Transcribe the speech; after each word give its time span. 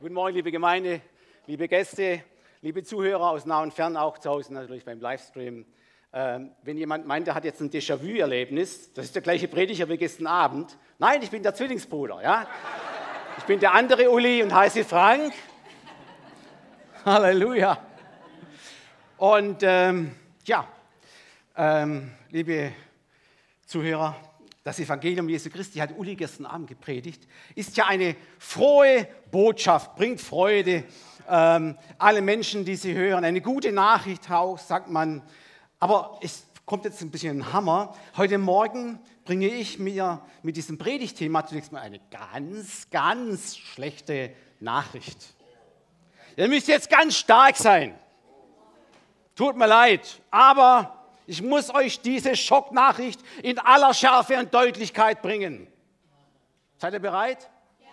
Guten 0.00 0.14
Morgen, 0.14 0.36
liebe 0.36 0.52
Gemeinde, 0.52 1.00
liebe 1.48 1.66
Gäste, 1.66 2.22
liebe 2.62 2.84
Zuhörer 2.84 3.30
aus 3.30 3.46
nah 3.46 3.60
und 3.64 3.74
fern, 3.74 3.96
auch 3.96 4.16
zu 4.18 4.30
Hause 4.30 4.54
natürlich 4.54 4.84
beim 4.84 5.00
Livestream. 5.00 5.66
Ähm, 6.12 6.52
wenn 6.62 6.78
jemand 6.78 7.04
meint, 7.04 7.26
er 7.26 7.34
hat 7.34 7.44
jetzt 7.44 7.60
ein 7.60 7.68
Déjà-vu-Erlebnis, 7.68 8.92
das 8.92 9.06
ist 9.06 9.16
der 9.16 9.22
gleiche 9.22 9.48
Prediger 9.48 9.88
wie 9.88 9.96
gestern 9.96 10.28
Abend. 10.28 10.78
Nein, 11.00 11.20
ich 11.20 11.32
bin 11.32 11.42
der 11.42 11.52
Zwillingsbruder, 11.52 12.22
ja. 12.22 12.46
Ich 13.38 13.44
bin 13.44 13.58
der 13.58 13.74
andere 13.74 14.08
Uli 14.08 14.40
und 14.40 14.54
heiße 14.54 14.84
Frank. 14.84 15.32
Halleluja. 17.04 17.84
Und 19.16 19.64
ähm, 19.64 20.14
ja, 20.44 20.68
ähm, 21.56 22.12
liebe 22.30 22.70
Zuhörer, 23.66 24.14
das 24.68 24.78
Evangelium 24.80 25.30
Jesu 25.30 25.48
Christi 25.48 25.78
hat 25.78 25.96
Uli 25.96 26.14
gestern 26.14 26.44
Abend 26.44 26.68
gepredigt, 26.68 27.26
ist 27.54 27.78
ja 27.78 27.86
eine 27.86 28.14
frohe 28.38 29.08
Botschaft, 29.30 29.96
bringt 29.96 30.20
Freude. 30.20 30.84
Ähm, 31.26 31.78
alle 31.96 32.20
Menschen, 32.20 32.66
die 32.66 32.76
sie 32.76 32.94
hören, 32.94 33.24
eine 33.24 33.40
gute 33.40 33.72
Nachricht 33.72 34.30
auch, 34.30 34.58
sagt 34.58 34.90
man. 34.90 35.22
Aber 35.80 36.20
es 36.20 36.46
kommt 36.66 36.84
jetzt 36.84 37.00
ein 37.00 37.10
bisschen 37.10 37.38
ein 37.38 37.52
Hammer. 37.54 37.94
Heute 38.18 38.36
Morgen 38.36 38.98
bringe 39.24 39.46
ich 39.46 39.78
mir 39.78 40.20
mit 40.42 40.58
diesem 40.58 40.76
Predigtthema 40.76 41.46
zunächst 41.46 41.72
mal 41.72 41.80
eine 41.80 42.00
ganz, 42.10 42.90
ganz 42.90 43.56
schlechte 43.56 44.34
Nachricht. 44.60 45.34
Ihr 46.36 46.46
müsst 46.46 46.68
jetzt 46.68 46.90
ganz 46.90 47.16
stark 47.16 47.56
sein. 47.56 47.98
Tut 49.34 49.56
mir 49.56 49.66
leid, 49.66 50.20
aber 50.30 50.97
ich 51.28 51.42
muss 51.42 51.68
euch 51.74 52.00
diese 52.00 52.34
Schocknachricht 52.34 53.20
in 53.42 53.58
aller 53.58 53.92
Schärfe 53.92 54.38
und 54.38 54.52
Deutlichkeit 54.54 55.20
bringen. 55.20 55.66
Seid 56.78 56.94
ihr 56.94 57.00
bereit? 57.00 57.50
Ja. 57.78 57.86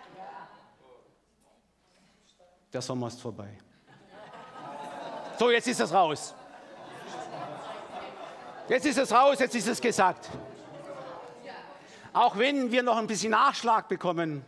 Der 2.72 2.80
Sommer 2.80 3.08
ist 3.08 3.20
vorbei. 3.20 3.50
So, 5.38 5.50
jetzt 5.50 5.68
ist 5.68 5.80
es 5.80 5.92
raus. 5.92 6.34
Jetzt 8.70 8.86
ist 8.86 8.96
es 8.96 9.12
raus, 9.12 9.38
jetzt 9.38 9.54
ist 9.54 9.68
es 9.68 9.82
gesagt. 9.82 10.30
Auch 12.14 12.38
wenn 12.38 12.72
wir 12.72 12.82
noch 12.82 12.96
ein 12.96 13.06
bisschen 13.06 13.32
Nachschlag 13.32 13.86
bekommen, 13.86 14.46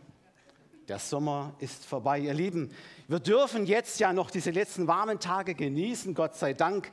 der 0.87 0.97
Sommer 0.97 1.53
ist 1.59 1.85
vorbei, 1.85 2.17
ihr 2.17 2.33
Lieben. 2.33 2.75
Wir 3.07 3.19
dürfen 3.19 3.67
jetzt 3.67 3.99
ja 3.99 4.13
noch 4.13 4.31
diese 4.31 4.49
letzten 4.49 4.87
warmen 4.87 5.19
Tage 5.19 5.53
genießen, 5.53 6.15
Gott 6.15 6.35
sei 6.35 6.53
Dank. 6.53 6.91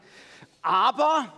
Aber 0.61 1.33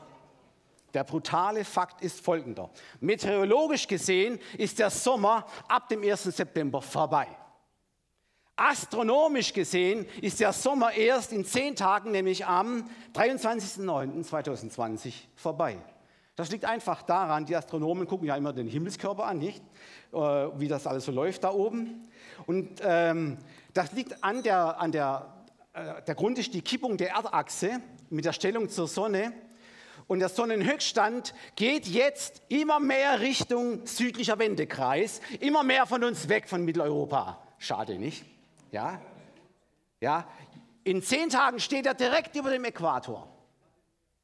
der 0.94 1.05
brutale 1.05 1.64
Fakt 1.64 2.03
ist 2.03 2.20
folgender. 2.20 2.70
Meteorologisch 3.00 3.86
gesehen 3.86 4.39
ist 4.56 4.78
der 4.78 4.91
Sommer 4.91 5.47
ab 5.69 5.89
dem 5.89 6.03
1. 6.03 6.25
September 6.25 6.83
vorbei. 6.83 7.27
Astronomisch 8.56 9.53
gesehen 9.53 10.06
ist 10.20 10.41
der 10.41 10.53
Sommer 10.53 10.92
erst 10.92 11.33
in 11.33 11.45
zehn 11.45 11.77
Tagen, 11.77 12.11
nämlich 12.11 12.45
am 12.45 12.91
23.09.2020 13.14 15.12
vorbei. 15.36 15.78
Das 16.34 16.50
liegt 16.50 16.64
einfach 16.64 17.02
daran, 17.02 17.47
die 17.47 17.55
Astronomen 17.55 18.06
gucken 18.06 18.27
ja 18.27 18.36
immer 18.36 18.52
den 18.52 18.67
Himmelskörper 18.67 19.27
an, 19.27 19.39
nicht? 19.39 19.62
Äh, 20.12 20.17
wie 20.17 20.69
das 20.69 20.86
alles 20.86 21.05
so 21.05 21.12
läuft 21.12 21.45
da 21.45 21.52
oben. 21.52 22.08
Und 22.47 22.80
ähm, 22.83 23.39
das 23.75 23.92
liegt 23.92 24.25
an 24.25 24.42
der, 24.42 24.80
an 24.80 24.91
der, 24.92 25.34
äh, 25.73 26.02
der 26.02 26.14
Grund 26.14 26.39
ist 26.39 26.55
die 26.55 26.62
Kippung 26.62 26.97
der 26.97 27.11
Erdachse 27.11 27.80
mit 28.11 28.25
der 28.25 28.33
Stellung 28.33 28.69
zur 28.69 28.89
Sonne. 28.89 29.33
Und 30.09 30.20
der 30.20 30.31
Sonnenhöchststand 30.31 31.34
geht 31.55 31.87
jetzt 31.87 32.42
immer 32.48 32.81
mehr 32.81 33.20
Richtung 33.20 33.87
südlicher 33.87 34.39
Wendekreis, 34.39 35.20
immer 35.39 35.62
mehr 35.62 35.87
von 35.87 36.03
uns 36.03 36.31
weg 36.31 36.48
von 36.48 36.64
Mitteleuropa. 36.64 37.41
Schade, 37.59 37.98
nicht? 37.98 38.25
Ja? 38.73 39.01
Ja? 40.01 40.27
In 40.83 41.03
zehn 41.03 41.29
Tagen 41.29 41.61
steht 41.61 41.84
er 41.84 41.92
direkt 41.92 42.34
über 42.36 42.51
dem 42.51 42.64
Äquator. 42.64 43.29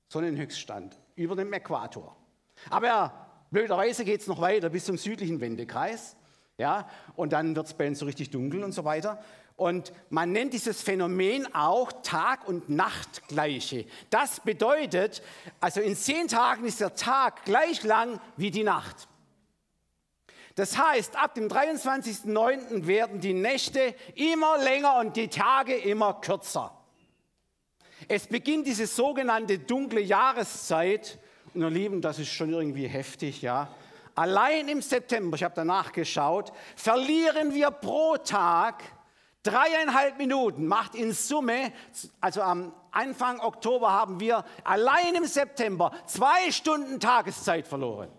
Sonnenhöchststand, 0.08 0.98
über 1.16 1.36
dem 1.36 1.52
Äquator. 1.52 2.16
Aber 2.70 3.12
blöderweise 3.50 4.06
geht 4.06 4.22
es 4.22 4.26
noch 4.26 4.40
weiter 4.40 4.70
bis 4.70 4.86
zum 4.86 4.96
südlichen 4.96 5.40
Wendekreis. 5.40 6.16
Ja? 6.56 6.88
Und 7.14 7.34
dann 7.34 7.54
wird 7.54 7.66
es 7.66 7.74
bei 7.74 7.88
uns 7.88 7.98
so 7.98 8.06
richtig 8.06 8.30
dunkel 8.30 8.64
und 8.64 8.72
so 8.72 8.84
weiter. 8.84 9.22
Und 9.56 9.92
man 10.10 10.32
nennt 10.32 10.52
dieses 10.52 10.82
Phänomen 10.82 11.54
auch 11.54 11.92
Tag- 12.02 12.48
und 12.48 12.68
Nachtgleiche. 12.68 13.86
Das 14.10 14.40
bedeutet, 14.40 15.22
also 15.60 15.80
in 15.80 15.94
zehn 15.94 16.26
Tagen 16.26 16.64
ist 16.64 16.80
der 16.80 16.96
Tag 16.96 17.44
gleich 17.44 17.84
lang 17.84 18.20
wie 18.36 18.50
die 18.50 18.64
Nacht. 18.64 19.08
Das 20.56 20.78
heißt, 20.78 21.16
ab 21.16 21.34
dem 21.34 21.48
23.09. 21.48 22.86
werden 22.86 23.20
die 23.20 23.32
Nächte 23.32 23.94
immer 24.14 24.58
länger 24.58 24.98
und 24.98 25.16
die 25.16 25.28
Tage 25.28 25.76
immer 25.76 26.14
kürzer. 26.14 26.72
Es 28.08 28.26
beginnt 28.26 28.66
diese 28.66 28.86
sogenannte 28.86 29.58
dunkle 29.58 30.00
Jahreszeit. 30.00 31.18
Und 31.54 31.62
ihr 31.62 31.70
Lieben, 31.70 32.00
das 32.00 32.18
ist 32.18 32.32
schon 32.32 32.50
irgendwie 32.50 32.86
heftig, 32.86 33.42
ja. 33.42 33.68
Allein 34.16 34.68
im 34.68 34.80
September, 34.80 35.36
ich 35.36 35.42
habe 35.42 35.54
danach 35.56 35.90
geschaut, 35.92 36.52
verlieren 36.76 37.52
wir 37.52 37.70
pro 37.72 38.16
Tag 38.16 38.84
Dreieinhalb 39.44 40.18
Minuten 40.18 40.66
macht 40.66 40.94
in 40.94 41.12
Summe, 41.12 41.72
also 42.20 42.42
am 42.42 42.72
Anfang 42.90 43.40
Oktober 43.40 43.92
haben 43.92 44.18
wir 44.18 44.44
allein 44.64 45.14
im 45.14 45.26
September 45.26 45.92
zwei 46.06 46.50
Stunden 46.50 46.98
Tageszeit 46.98 47.68
verloren. 47.68 48.10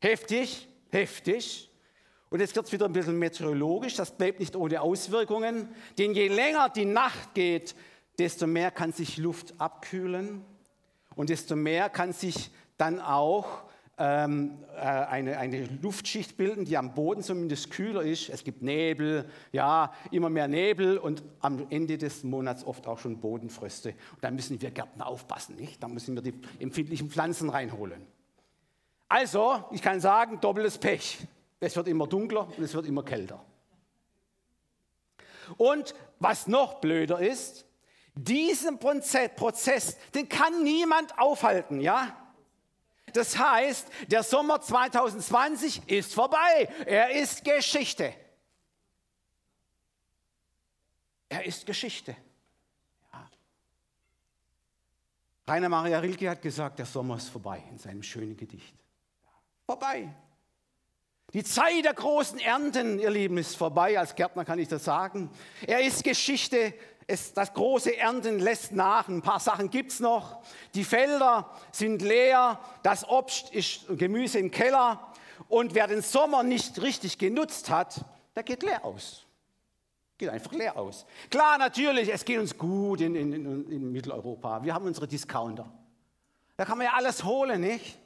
Heftig, 0.00 0.68
heftig. 0.90 1.70
Und 2.28 2.40
jetzt 2.40 2.56
wird 2.56 2.66
es 2.66 2.72
wieder 2.72 2.86
ein 2.86 2.92
bisschen 2.92 3.18
meteorologisch, 3.18 3.94
das 3.94 4.16
bleibt 4.16 4.40
nicht 4.40 4.56
ohne 4.56 4.80
Auswirkungen. 4.80 5.74
Denn 5.96 6.12
je 6.12 6.28
länger 6.28 6.68
die 6.68 6.84
Nacht 6.84 7.34
geht, 7.34 7.76
desto 8.18 8.46
mehr 8.46 8.70
kann 8.70 8.92
sich 8.92 9.16
Luft 9.16 9.54
abkühlen 9.58 10.44
und 11.14 11.30
desto 11.30 11.54
mehr 11.54 11.88
kann 11.88 12.12
sich 12.12 12.50
dann 12.78 13.00
auch 13.00 13.62
ähm, 14.02 14.56
äh, 14.76 14.80
eine, 14.80 15.36
eine 15.36 15.66
Luftschicht 15.82 16.38
bilden, 16.38 16.64
die 16.64 16.78
am 16.78 16.94
Boden 16.94 17.22
zumindest 17.22 17.70
kühler 17.70 18.00
ist. 18.00 18.30
Es 18.30 18.44
gibt 18.44 18.62
Nebel, 18.62 19.28
ja, 19.52 19.92
immer 20.10 20.30
mehr 20.30 20.48
Nebel 20.48 20.96
und 20.96 21.22
am 21.40 21.66
Ende 21.68 21.98
des 21.98 22.24
Monats 22.24 22.64
oft 22.64 22.86
auch 22.86 22.98
schon 22.98 23.20
Bodenfröste. 23.20 23.90
Und 23.90 24.24
da 24.24 24.30
müssen 24.30 24.60
wir 24.60 24.70
Gärtner 24.70 25.06
aufpassen, 25.06 25.56
nicht? 25.56 25.82
Da 25.82 25.88
müssen 25.88 26.14
wir 26.14 26.22
die 26.22 26.32
empfindlichen 26.58 27.10
Pflanzen 27.10 27.50
reinholen. 27.50 28.00
Also, 29.06 29.64
ich 29.70 29.82
kann 29.82 30.00
sagen, 30.00 30.40
doppeltes 30.40 30.78
Pech. 30.78 31.18
Es 31.60 31.76
wird 31.76 31.86
immer 31.86 32.06
dunkler 32.06 32.48
und 32.56 32.62
es 32.62 32.72
wird 32.72 32.86
immer 32.86 33.02
kälter. 33.02 33.44
Und 35.58 35.94
was 36.20 36.46
noch 36.46 36.80
blöder 36.80 37.20
ist, 37.20 37.66
diesen 38.14 38.78
Prozess, 38.78 39.98
den 40.14 40.26
kann 40.26 40.62
niemand 40.62 41.18
aufhalten, 41.18 41.80
ja? 41.80 42.16
Das 43.12 43.38
heißt, 43.38 43.88
der 44.08 44.22
Sommer 44.22 44.60
2020 44.60 45.88
ist 45.88 46.14
vorbei. 46.14 46.68
Er 46.86 47.10
ist 47.10 47.44
Geschichte. 47.44 48.14
Er 51.28 51.44
ist 51.44 51.64
Geschichte. 51.64 52.16
Ja. 53.12 53.30
Rainer 55.46 55.68
Maria 55.68 55.98
Rilke 56.00 56.28
hat 56.28 56.42
gesagt, 56.42 56.78
der 56.78 56.86
Sommer 56.86 57.16
ist 57.16 57.28
vorbei 57.28 57.62
in 57.70 57.78
seinem 57.78 58.02
schönen 58.02 58.36
Gedicht. 58.36 58.74
Vorbei. 59.64 60.08
Die 61.32 61.44
Zeit 61.44 61.84
der 61.84 61.94
großen 61.94 62.40
Ernten, 62.40 62.98
ihr 62.98 63.10
Lieben, 63.10 63.38
ist 63.38 63.56
vorbei. 63.56 63.96
Als 63.96 64.16
Gärtner 64.16 64.44
kann 64.44 64.58
ich 64.58 64.66
das 64.66 64.84
sagen. 64.84 65.30
Er 65.64 65.80
ist 65.80 66.02
Geschichte 66.02 66.74
es, 67.10 67.34
das 67.34 67.52
große 67.52 67.96
Ernten 67.96 68.38
lässt 68.38 68.72
nach. 68.72 69.08
Ein 69.08 69.20
paar 69.20 69.40
Sachen 69.40 69.68
gibt 69.68 69.92
es 69.92 70.00
noch. 70.00 70.42
Die 70.74 70.84
Felder 70.84 71.50
sind 71.72 72.02
leer. 72.02 72.58
Das 72.82 73.06
Obst 73.08 73.52
ist 73.52 73.86
Gemüse 73.88 74.38
im 74.38 74.50
Keller. 74.50 75.12
Und 75.48 75.74
wer 75.74 75.88
den 75.88 76.02
Sommer 76.02 76.42
nicht 76.42 76.80
richtig 76.80 77.18
genutzt 77.18 77.68
hat, 77.68 78.04
der 78.36 78.44
geht 78.44 78.62
leer 78.62 78.84
aus. 78.84 79.26
Geht 80.18 80.28
einfach 80.28 80.52
leer 80.52 80.76
aus. 80.76 81.04
Klar, 81.30 81.58
natürlich, 81.58 82.12
es 82.12 82.24
geht 82.24 82.38
uns 82.38 82.56
gut 82.56 83.00
in, 83.00 83.16
in, 83.16 83.32
in, 83.32 83.70
in 83.70 83.92
Mitteleuropa. 83.92 84.62
Wir 84.62 84.72
haben 84.72 84.86
unsere 84.86 85.08
Discounter. 85.08 85.72
Da 86.56 86.64
kann 86.64 86.78
man 86.78 86.86
ja 86.86 86.92
alles 86.94 87.24
holen, 87.24 87.60
nicht? 87.60 87.98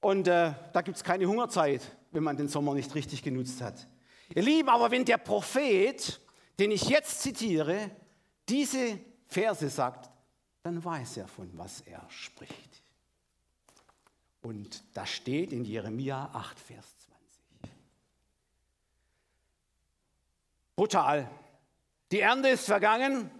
Und 0.00 0.28
äh, 0.28 0.52
da 0.72 0.82
gibt 0.82 0.98
es 0.98 1.04
keine 1.04 1.24
Hungerzeit, 1.26 1.80
wenn 2.10 2.22
man 2.22 2.36
den 2.36 2.48
Sommer 2.48 2.74
nicht 2.74 2.94
richtig 2.94 3.22
genutzt 3.22 3.62
hat. 3.62 3.86
Ihr 4.34 4.42
Lieben, 4.42 4.68
aber 4.68 4.90
wenn 4.90 5.04
der 5.04 5.16
Prophet 5.16 6.20
den 6.58 6.70
ich 6.70 6.88
jetzt 6.88 7.20
zitiere, 7.20 7.90
diese 8.48 8.98
Verse 9.26 9.68
sagt, 9.68 10.10
dann 10.62 10.82
weiß 10.82 11.18
er, 11.18 11.28
von 11.28 11.50
was 11.58 11.80
er 11.82 12.04
spricht. 12.08 12.82
Und 14.42 14.82
das 14.94 15.10
steht 15.10 15.52
in 15.52 15.64
Jeremia 15.64 16.30
8, 16.32 16.58
Vers 16.58 16.86
20. 17.62 17.72
Brutal. 20.76 21.30
Die 22.12 22.20
Ernte 22.20 22.48
ist 22.48 22.66
vergangen, 22.66 23.30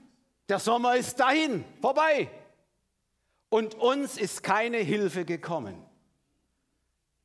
der 0.49 0.58
Sommer 0.58 0.96
ist 0.96 1.19
dahin, 1.20 1.64
vorbei. 1.81 2.31
Und 3.49 3.75
uns 3.75 4.17
ist 4.17 4.43
keine 4.43 4.78
Hilfe 4.78 5.25
gekommen. 5.25 5.76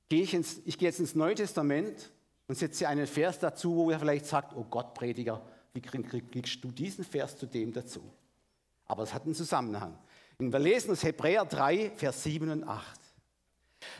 ich, 0.10 0.34
ins, 0.34 0.62
ich 0.66 0.78
gehe 0.78 0.90
jetzt 0.90 1.00
ins 1.00 1.16
Neue 1.16 1.36
Testament 1.36 2.12
und 2.48 2.56
setze 2.56 2.88
einen 2.88 3.08
Vers 3.08 3.40
dazu, 3.40 3.76
wo 3.76 3.92
er 3.92 4.00
vielleicht 4.00 4.26
sagt, 4.26 4.56
oh 4.56 4.66
Gott, 4.70 4.94
Prediger, 4.94 5.42
wie 5.74 5.82
kriegst 5.82 6.64
du 6.64 6.72
diesen 6.72 7.04
Vers 7.04 7.38
zu 7.38 7.46
dem 7.46 7.72
dazu? 7.74 8.02
Aber 8.86 9.04
es 9.04 9.14
hat 9.14 9.26
einen 9.26 9.36
Zusammenhang. 9.36 9.98
Wir 10.40 10.60
lesen 10.60 10.92
aus 10.92 11.04
Hebräer 11.04 11.46
3, 11.46 11.92
Vers 11.96 12.24
7 12.24 12.50
und 12.50 12.64
8. 12.64 13.00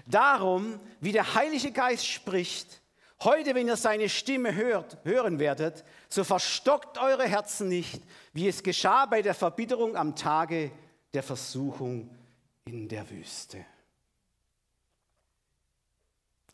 Darum, 0.06 0.80
wie 1.00 1.12
der 1.12 1.36
Heilige 1.36 1.72
Geist 1.72 2.08
spricht, 2.08 2.82
heute, 3.24 3.54
wenn 3.56 3.68
ihr 3.68 3.76
seine 3.76 4.10
Stimme 4.10 4.56
hört, 4.56 4.98
hören 5.04 5.40
werdet, 5.40 5.84
so 6.08 6.24
verstockt 6.24 6.98
eure 6.98 7.28
Herzen 7.28 7.68
nicht, 7.68 8.02
wie 8.34 8.48
es 8.48 8.64
geschah 8.64 9.06
bei 9.06 9.22
der 9.22 9.34
Verbitterung 9.34 9.96
am 9.96 10.16
Tage 10.16 10.72
der 11.14 11.24
Versuchung 11.24 12.10
in 12.66 12.88
der 12.88 13.10
Wüste. 13.10 13.66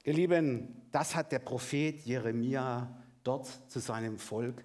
Ihr 0.04 0.14
Lieben, 0.14 0.88
das 0.92 1.16
hat 1.16 1.32
der 1.32 1.40
Prophet 1.40 2.06
Jeremia 2.06 2.90
dort 3.24 3.48
zu 3.70 3.80
seinem 3.80 4.20
Volk 4.20 4.64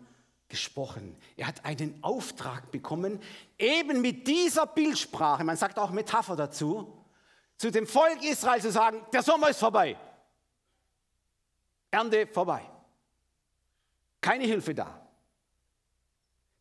gesprochen. 0.50 1.16
Er 1.36 1.46
hat 1.46 1.64
einen 1.64 2.02
Auftrag 2.02 2.70
bekommen, 2.70 3.20
eben 3.58 4.02
mit 4.02 4.26
dieser 4.26 4.66
Bildsprache, 4.66 5.44
man 5.44 5.56
sagt 5.56 5.78
auch 5.78 5.90
Metapher 5.90 6.36
dazu, 6.36 7.00
zu 7.56 7.70
dem 7.70 7.86
Volk 7.86 8.22
Israel 8.22 8.60
zu 8.60 8.70
sagen, 8.70 9.04
der 9.12 9.22
Sommer 9.22 9.48
ist 9.48 9.60
vorbei. 9.60 9.96
Ernte 11.90 12.26
vorbei. 12.26 12.62
Keine 14.20 14.44
Hilfe 14.44 14.74
da. 14.74 15.00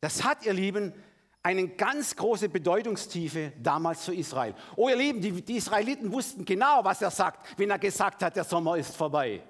Das 0.02 0.24
hat, 0.24 0.46
ihr 0.46 0.54
Lieben, 0.54 0.94
eine 1.42 1.68
ganz 1.70 2.16
große 2.16 2.50
Bedeutungstiefe 2.50 3.54
damals 3.62 4.06
für 4.06 4.14
Israel. 4.14 4.54
Oh 4.76 4.90
ihr 4.90 4.96
Lieben, 4.96 5.22
die, 5.22 5.42
die 5.42 5.58
Israeliten 5.58 6.12
wussten 6.12 6.46
genau, 6.46 6.84
was 6.84 7.02
er 7.02 7.12
sagt, 7.12 7.58
wenn 7.58 7.70
er 7.70 7.80
gesagt 7.80 8.22
hat, 8.24 8.36
der 8.36 8.44
Sommer 8.44 8.78
ist 8.78 8.96
vorbei. 8.96 9.42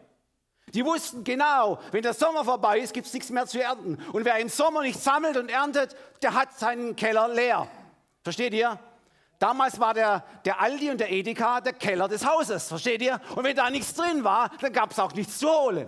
Die 0.73 0.85
wussten 0.85 1.23
genau, 1.23 1.79
wenn 1.91 2.01
der 2.01 2.13
Sommer 2.13 2.45
vorbei 2.45 2.79
ist, 2.79 2.93
gibt 2.93 3.07
es 3.07 3.13
nichts 3.13 3.29
mehr 3.29 3.47
zu 3.47 3.61
ernten. 3.61 3.97
Und 4.11 4.25
wer 4.25 4.37
im 4.37 4.49
Sommer 4.49 4.81
nicht 4.81 4.99
sammelt 4.99 5.37
und 5.37 5.49
erntet, 5.49 5.95
der 6.21 6.33
hat 6.33 6.57
seinen 6.57 6.95
Keller 6.95 7.27
leer. 7.27 7.67
Versteht 8.23 8.53
ihr? 8.53 8.79
Damals 9.39 9.79
war 9.79 9.93
der, 9.93 10.25
der 10.43 10.59
Aldi 10.59 10.91
und 10.91 10.99
der 10.99 11.11
Edeka 11.11 11.61
der 11.61 11.73
Keller 11.73 12.07
des 12.07 12.25
Hauses. 12.25 12.67
Versteht 12.67 13.01
ihr? 13.01 13.21
Und 13.35 13.45
wenn 13.45 13.55
da 13.55 13.69
nichts 13.69 13.93
drin 13.93 14.23
war, 14.23 14.51
dann 14.59 14.73
gab 14.73 14.91
es 14.91 14.99
auch 14.99 15.13
nichts 15.13 15.39
zu 15.39 15.49
holen. 15.49 15.87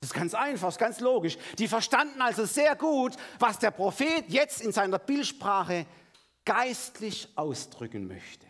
Das 0.00 0.10
ist 0.10 0.14
ganz 0.14 0.34
einfach, 0.34 0.68
das 0.68 0.74
ist 0.74 0.80
ganz 0.80 1.00
logisch. 1.00 1.38
Die 1.58 1.68
verstanden 1.68 2.20
also 2.20 2.44
sehr 2.44 2.76
gut, 2.76 3.14
was 3.38 3.58
der 3.58 3.70
Prophet 3.70 4.24
jetzt 4.28 4.60
in 4.60 4.72
seiner 4.72 4.98
Bildsprache 4.98 5.86
geistlich 6.44 7.28
ausdrücken 7.36 8.06
möchte. 8.06 8.46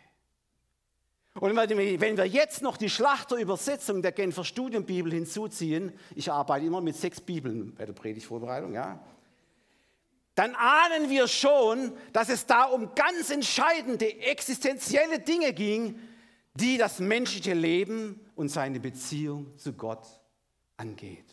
Und 1.40 1.54
wenn 1.54 2.16
wir 2.16 2.26
jetzt 2.26 2.62
noch 2.62 2.76
die 2.76 2.88
Schlachterübersetzung 2.88 4.00
der 4.02 4.12
Genfer 4.12 4.44
Studienbibel 4.44 5.12
hinzuziehen, 5.12 5.92
ich 6.14 6.32
arbeite 6.32 6.66
immer 6.66 6.80
mit 6.80 6.96
sechs 6.96 7.20
Bibeln 7.20 7.74
bei 7.74 7.84
der 7.84 7.92
Predigtvorbereitung, 7.92 8.72
ja, 8.72 8.98
dann 10.34 10.54
ahnen 10.54 11.08
wir 11.08 11.28
schon, 11.28 11.92
dass 12.12 12.28
es 12.28 12.46
da 12.46 12.64
um 12.64 12.94
ganz 12.94 13.30
entscheidende 13.30 14.18
existenzielle 14.20 15.18
Dinge 15.18 15.52
ging, 15.54 15.98
die 16.54 16.76
das 16.78 17.00
menschliche 17.00 17.54
Leben 17.54 18.20
und 18.34 18.50
seine 18.50 18.78
Beziehung 18.80 19.56
zu 19.56 19.72
Gott 19.72 20.06
angeht. 20.76 21.32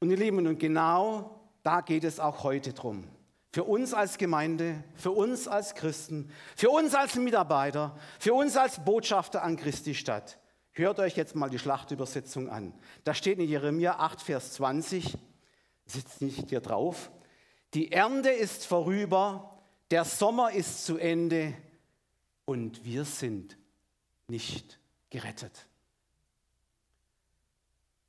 Und 0.00 0.10
ihr 0.10 0.16
Lieben, 0.16 0.46
und 0.46 0.58
genau 0.58 1.40
da 1.62 1.80
geht 1.80 2.04
es 2.04 2.20
auch 2.20 2.44
heute 2.44 2.72
drum. 2.72 3.04
Für 3.52 3.64
uns 3.64 3.94
als 3.94 4.18
Gemeinde, 4.18 4.84
für 4.94 5.10
uns 5.10 5.48
als 5.48 5.74
Christen, 5.74 6.30
für 6.54 6.70
uns 6.70 6.94
als 6.94 7.16
Mitarbeiter, 7.16 7.96
für 8.18 8.34
uns 8.34 8.56
als 8.56 8.84
Botschafter 8.84 9.42
an 9.42 9.56
Christi 9.56 9.94
Stadt. 9.94 10.38
Hört 10.72 10.98
euch 11.00 11.16
jetzt 11.16 11.34
mal 11.34 11.48
die 11.48 11.58
Schlachtübersetzung 11.58 12.50
an. 12.50 12.74
Da 13.04 13.14
steht 13.14 13.38
in 13.38 13.48
Jeremia 13.48 13.98
8, 13.98 14.20
Vers 14.20 14.52
20, 14.52 15.16
sitzt 15.86 16.20
nicht 16.20 16.50
hier 16.50 16.60
drauf, 16.60 17.10
die 17.74 17.92
Ernte 17.92 18.30
ist 18.30 18.64
vorüber, 18.66 19.58
der 19.90 20.04
Sommer 20.04 20.52
ist 20.52 20.84
zu 20.84 20.96
Ende 20.98 21.54
und 22.44 22.84
wir 22.84 23.04
sind 23.04 23.58
nicht 24.26 24.78
gerettet. 25.10 25.66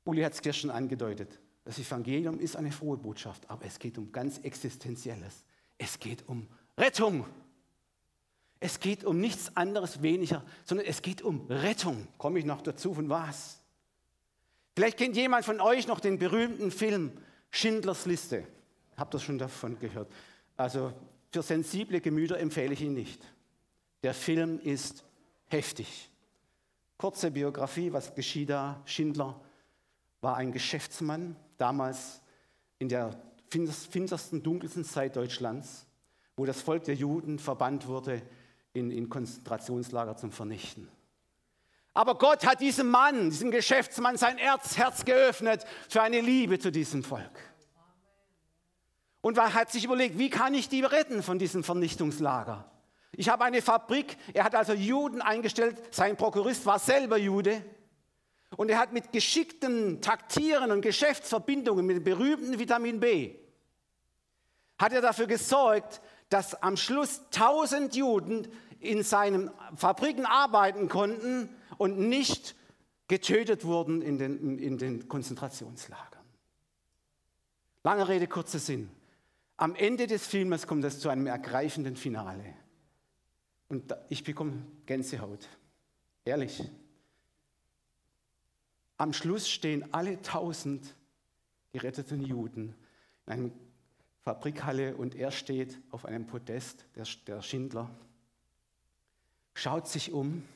Uli 0.04 0.22
hat 0.22 0.32
es 0.32 0.42
gestern 0.42 0.70
angedeutet. 0.70 1.38
Das 1.70 1.78
Evangelium 1.78 2.40
ist 2.40 2.56
eine 2.56 2.72
frohe 2.72 2.96
Botschaft, 2.96 3.48
aber 3.48 3.64
es 3.64 3.78
geht 3.78 3.96
um 3.96 4.10
ganz 4.10 4.38
Existenzielles. 4.38 5.44
Es 5.78 6.00
geht 6.00 6.28
um 6.28 6.48
Rettung. 6.76 7.24
Es 8.58 8.80
geht 8.80 9.04
um 9.04 9.20
nichts 9.20 9.56
anderes 9.56 10.02
weniger, 10.02 10.44
sondern 10.64 10.88
es 10.88 11.00
geht 11.00 11.22
um 11.22 11.46
Rettung. 11.46 12.08
Komme 12.18 12.40
ich 12.40 12.44
noch 12.44 12.60
dazu, 12.60 12.92
von 12.92 13.08
was? 13.08 13.60
Vielleicht 14.74 14.98
kennt 14.98 15.14
jemand 15.14 15.44
von 15.44 15.60
euch 15.60 15.86
noch 15.86 16.00
den 16.00 16.18
berühmten 16.18 16.72
Film 16.72 17.12
Schindlers 17.52 18.04
Liste. 18.04 18.48
Habt 18.96 19.14
ihr 19.14 19.20
schon 19.20 19.38
davon 19.38 19.78
gehört? 19.78 20.10
Also 20.56 20.92
für 21.30 21.44
sensible 21.44 22.00
Gemüter 22.00 22.40
empfehle 22.40 22.72
ich 22.72 22.80
ihn 22.80 22.94
nicht. 22.94 23.22
Der 24.02 24.14
Film 24.14 24.58
ist 24.58 25.04
heftig. 25.46 26.10
Kurze 26.96 27.30
Biografie, 27.30 27.92
was 27.92 28.12
geschieht 28.12 28.50
da? 28.50 28.82
Schindler 28.86 29.40
war 30.20 30.36
ein 30.36 30.52
Geschäftsmann, 30.52 31.36
damals 31.56 32.20
in 32.78 32.88
der 32.88 33.20
finstersten, 33.48 34.42
dunkelsten 34.42 34.84
Zeit 34.84 35.16
Deutschlands, 35.16 35.86
wo 36.36 36.46
das 36.46 36.60
Volk 36.60 36.84
der 36.84 36.94
Juden 36.94 37.38
verbannt 37.38 37.86
wurde 37.86 38.22
in, 38.72 38.90
in 38.90 39.08
Konzentrationslager 39.08 40.16
zum 40.16 40.32
Vernichten. 40.32 40.88
Aber 41.92 42.16
Gott 42.16 42.46
hat 42.46 42.60
diesem 42.60 42.88
Mann, 42.88 43.30
diesem 43.30 43.50
Geschäftsmann, 43.50 44.16
sein 44.16 44.38
Herz, 44.38 44.76
Herz 44.76 45.04
geöffnet 45.04 45.64
für 45.88 46.02
eine 46.02 46.20
Liebe 46.20 46.58
zu 46.58 46.70
diesem 46.70 47.02
Volk. 47.02 47.50
Und 49.20 49.36
er 49.36 49.54
hat 49.54 49.70
sich 49.70 49.84
überlegt, 49.84 50.16
wie 50.18 50.30
kann 50.30 50.54
ich 50.54 50.68
die 50.68 50.82
retten 50.82 51.22
von 51.22 51.38
diesem 51.38 51.64
Vernichtungslager? 51.64 52.70
Ich 53.12 53.28
habe 53.28 53.44
eine 53.44 53.60
Fabrik, 53.60 54.16
er 54.32 54.44
hat 54.44 54.54
also 54.54 54.72
Juden 54.72 55.20
eingestellt, 55.20 55.76
sein 55.90 56.16
Prokurist 56.16 56.64
war 56.64 56.78
selber 56.78 57.18
Jude. 57.18 57.62
Und 58.56 58.68
er 58.68 58.78
hat 58.78 58.92
mit 58.92 59.12
geschicktem 59.12 60.00
Taktieren 60.00 60.72
und 60.72 60.80
Geschäftsverbindungen 60.80 61.86
mit 61.86 61.96
dem 61.96 62.04
berühmten 62.04 62.58
Vitamin 62.58 63.00
B, 63.00 63.36
hat 64.78 64.92
er 64.92 65.02
dafür 65.02 65.26
gesorgt, 65.26 66.00
dass 66.30 66.60
am 66.62 66.76
Schluss 66.76 67.22
tausend 67.30 67.94
Juden 67.94 68.48
in 68.80 69.02
seinen 69.02 69.50
Fabriken 69.76 70.24
arbeiten 70.24 70.88
konnten 70.88 71.50
und 71.76 71.98
nicht 71.98 72.56
getötet 73.08 73.64
wurden 73.64 74.02
in 74.02 74.18
den, 74.18 74.58
in 74.58 74.78
den 74.78 75.06
Konzentrationslagern. 75.08 76.24
Lange 77.82 78.08
Rede, 78.08 78.26
kurzer 78.26 78.58
Sinn. 78.58 78.90
Am 79.56 79.74
Ende 79.74 80.06
des 80.06 80.26
Filmes 80.26 80.66
kommt 80.66 80.84
es 80.84 81.00
zu 81.00 81.08
einem 81.08 81.26
ergreifenden 81.26 81.96
Finale. 81.96 82.54
Und 83.68 83.94
ich 84.08 84.24
bekomme 84.24 84.64
Gänsehaut. 84.86 85.48
Ehrlich. 86.24 86.62
Am 89.00 89.14
Schluss 89.14 89.48
stehen 89.48 89.94
alle 89.94 90.20
tausend 90.20 90.94
geretteten 91.72 92.20
Juden 92.20 92.74
in 93.24 93.32
einer 93.32 93.50
Fabrikhalle 94.20 94.94
und 94.94 95.14
er 95.14 95.30
steht 95.30 95.80
auf 95.90 96.04
einem 96.04 96.26
Podest, 96.26 96.84
der, 96.96 97.06
der 97.26 97.40
Schindler, 97.40 97.90
schaut 99.54 99.88
sich 99.88 100.12
um. 100.12 100.46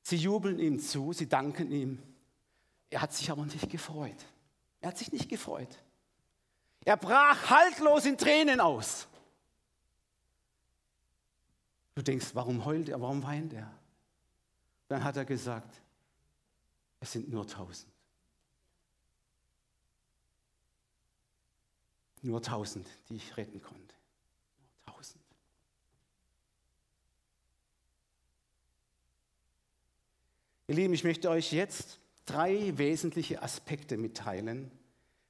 Sie 0.00 0.16
jubeln 0.16 0.58
ihm 0.58 0.78
zu, 0.80 1.12
sie 1.12 1.28
danken 1.28 1.70
ihm. 1.70 2.02
Er 2.88 3.02
hat 3.02 3.12
sich 3.12 3.30
aber 3.30 3.44
nicht 3.44 3.68
gefreut. 3.68 4.24
Er 4.80 4.88
hat 4.88 4.96
sich 4.96 5.12
nicht 5.12 5.28
gefreut. 5.28 5.78
Er 6.86 6.96
brach 6.96 7.50
haltlos 7.50 8.06
in 8.06 8.16
Tränen 8.16 8.62
aus. 8.62 9.06
Du 11.94 12.00
denkst, 12.00 12.28
warum 12.32 12.64
heult 12.64 12.88
er, 12.88 12.98
warum 12.98 13.22
weint 13.22 13.52
er? 13.52 13.70
Dann 14.88 15.04
hat 15.04 15.18
er 15.18 15.26
gesagt, 15.26 15.82
es 17.00 17.12
sind 17.12 17.30
nur 17.30 17.46
tausend. 17.46 17.92
Nur 22.22 22.42
tausend, 22.42 22.86
die 23.08 23.16
ich 23.16 23.36
retten 23.38 23.62
konnte. 23.62 23.94
Nur 24.58 24.94
tausend. 24.94 25.24
Ihr 30.68 30.74
Lieben, 30.74 30.92
ich 30.92 31.02
möchte 31.02 31.30
euch 31.30 31.52
jetzt 31.52 31.98
drei 32.26 32.76
wesentliche 32.76 33.42
Aspekte 33.42 33.96
mitteilen, 33.96 34.70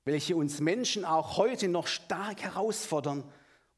welche 0.05 0.35
uns 0.35 0.61
Menschen 0.61 1.05
auch 1.05 1.37
heute 1.37 1.69
noch 1.69 1.87
stark 1.87 2.43
herausfordern, 2.43 3.23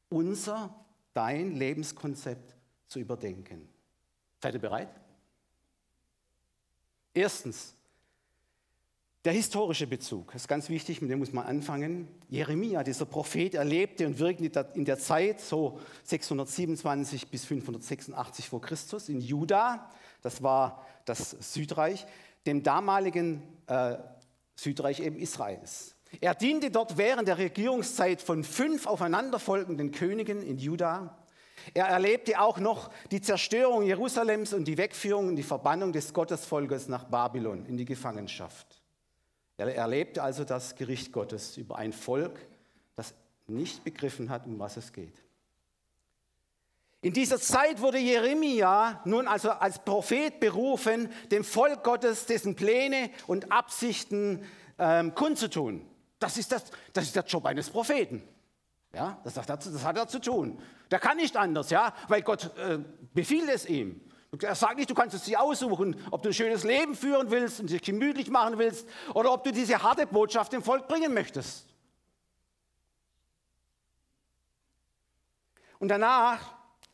unser, 0.08 0.74
dein 1.12 1.54
Lebenskonzept 1.54 2.56
zu 2.86 2.98
überdenken. 2.98 3.68
Seid 4.40 4.54
ihr 4.54 4.60
bereit? 4.60 4.88
Erstens, 7.12 7.74
der 9.24 9.32
historische 9.32 9.86
Bezug 9.86 10.34
ist 10.34 10.48
ganz 10.48 10.68
wichtig, 10.68 11.00
mit 11.00 11.10
dem 11.10 11.20
muss 11.20 11.32
man 11.32 11.46
anfangen. 11.46 12.08
Jeremia, 12.28 12.82
dieser 12.82 13.06
Prophet, 13.06 13.54
er 13.54 13.64
lebte 13.64 14.04
und 14.06 14.18
wirkte 14.18 14.66
in 14.74 14.84
der 14.84 14.98
Zeit 14.98 15.40
so 15.40 15.78
627 16.04 17.28
bis 17.28 17.44
586 17.44 18.48
vor 18.48 18.60
Christus 18.60 19.08
in 19.08 19.20
Juda. 19.20 19.88
Das 20.22 20.42
war 20.42 20.84
das 21.04 21.36
Südreich. 21.40 22.04
dem 22.46 22.64
damaligen 22.64 23.42
äh, 23.68 23.96
Südreich 24.56 24.98
eben 24.98 25.16
Israels. 25.16 25.94
Er 26.20 26.34
diente 26.34 26.70
dort 26.70 26.98
während 26.98 27.28
der 27.28 27.38
Regierungszeit 27.38 28.20
von 28.20 28.42
fünf 28.42 28.86
aufeinanderfolgenden 28.86 29.92
Königen 29.92 30.42
in 30.42 30.58
Juda. 30.58 31.16
Er 31.74 31.86
erlebte 31.86 32.40
auch 32.40 32.58
noch 32.58 32.90
die 33.12 33.20
Zerstörung 33.20 33.84
Jerusalems 33.84 34.52
und 34.52 34.66
die 34.66 34.76
Wegführung 34.76 35.28
und 35.28 35.36
die 35.36 35.44
Verbannung 35.44 35.92
des 35.92 36.12
Gottesvolkes 36.12 36.88
nach 36.88 37.04
Babylon 37.04 37.64
in 37.66 37.76
die 37.76 37.84
Gefangenschaft. 37.84 38.81
Er 39.62 39.76
erlebte 39.76 40.22
also 40.24 40.44
das 40.44 40.74
Gericht 40.74 41.12
Gottes 41.12 41.56
über 41.56 41.76
ein 41.76 41.92
Volk, 41.92 42.36
das 42.96 43.14
nicht 43.46 43.84
begriffen 43.84 44.28
hat, 44.28 44.44
um 44.46 44.58
was 44.58 44.76
es 44.76 44.92
geht. 44.92 45.14
In 47.00 47.12
dieser 47.12 47.38
Zeit 47.38 47.80
wurde 47.80 47.98
Jeremia 47.98 49.00
nun 49.04 49.28
also 49.28 49.50
als 49.50 49.78
Prophet 49.78 50.40
berufen, 50.40 51.10
dem 51.30 51.44
Volk 51.44 51.84
Gottes 51.84 52.26
dessen 52.26 52.56
Pläne 52.56 53.10
und 53.28 53.52
Absichten 53.52 54.44
ähm, 54.78 55.14
kundzutun. 55.14 55.86
Das 56.18 56.38
ist, 56.38 56.50
das, 56.50 56.64
das 56.92 57.04
ist 57.04 57.14
der 57.14 57.24
Job 57.24 57.46
eines 57.46 57.70
Propheten. 57.70 58.22
Ja, 58.92 59.20
das, 59.22 59.36
hat 59.36 59.48
er, 59.48 59.56
das 59.56 59.84
hat 59.84 59.96
er 59.96 60.08
zu 60.08 60.20
tun. 60.20 60.60
Der 60.90 60.98
kann 60.98 61.16
nicht 61.16 61.36
anders, 61.36 61.70
ja, 61.70 61.94
weil 62.08 62.22
Gott 62.22 62.56
äh, 62.56 62.78
befiehlt 63.14 63.48
es 63.48 63.66
ihm. 63.66 64.00
Er 64.40 64.54
sagt 64.54 64.78
nicht, 64.78 64.88
du 64.88 64.94
kannst 64.94 65.14
es 65.14 65.24
dir 65.24 65.40
aussuchen, 65.40 65.94
ob 66.10 66.22
du 66.22 66.30
ein 66.30 66.34
schönes 66.34 66.64
Leben 66.64 66.94
führen 66.94 67.30
willst 67.30 67.60
und 67.60 67.68
dich 67.68 67.82
gemütlich 67.82 68.30
machen 68.30 68.56
willst 68.58 68.88
oder 69.14 69.30
ob 69.30 69.44
du 69.44 69.52
diese 69.52 69.82
harte 69.82 70.06
Botschaft 70.06 70.54
dem 70.54 70.62
Volk 70.62 70.88
bringen 70.88 71.12
möchtest. 71.12 71.66
Und 75.78 75.88
danach 75.88 76.40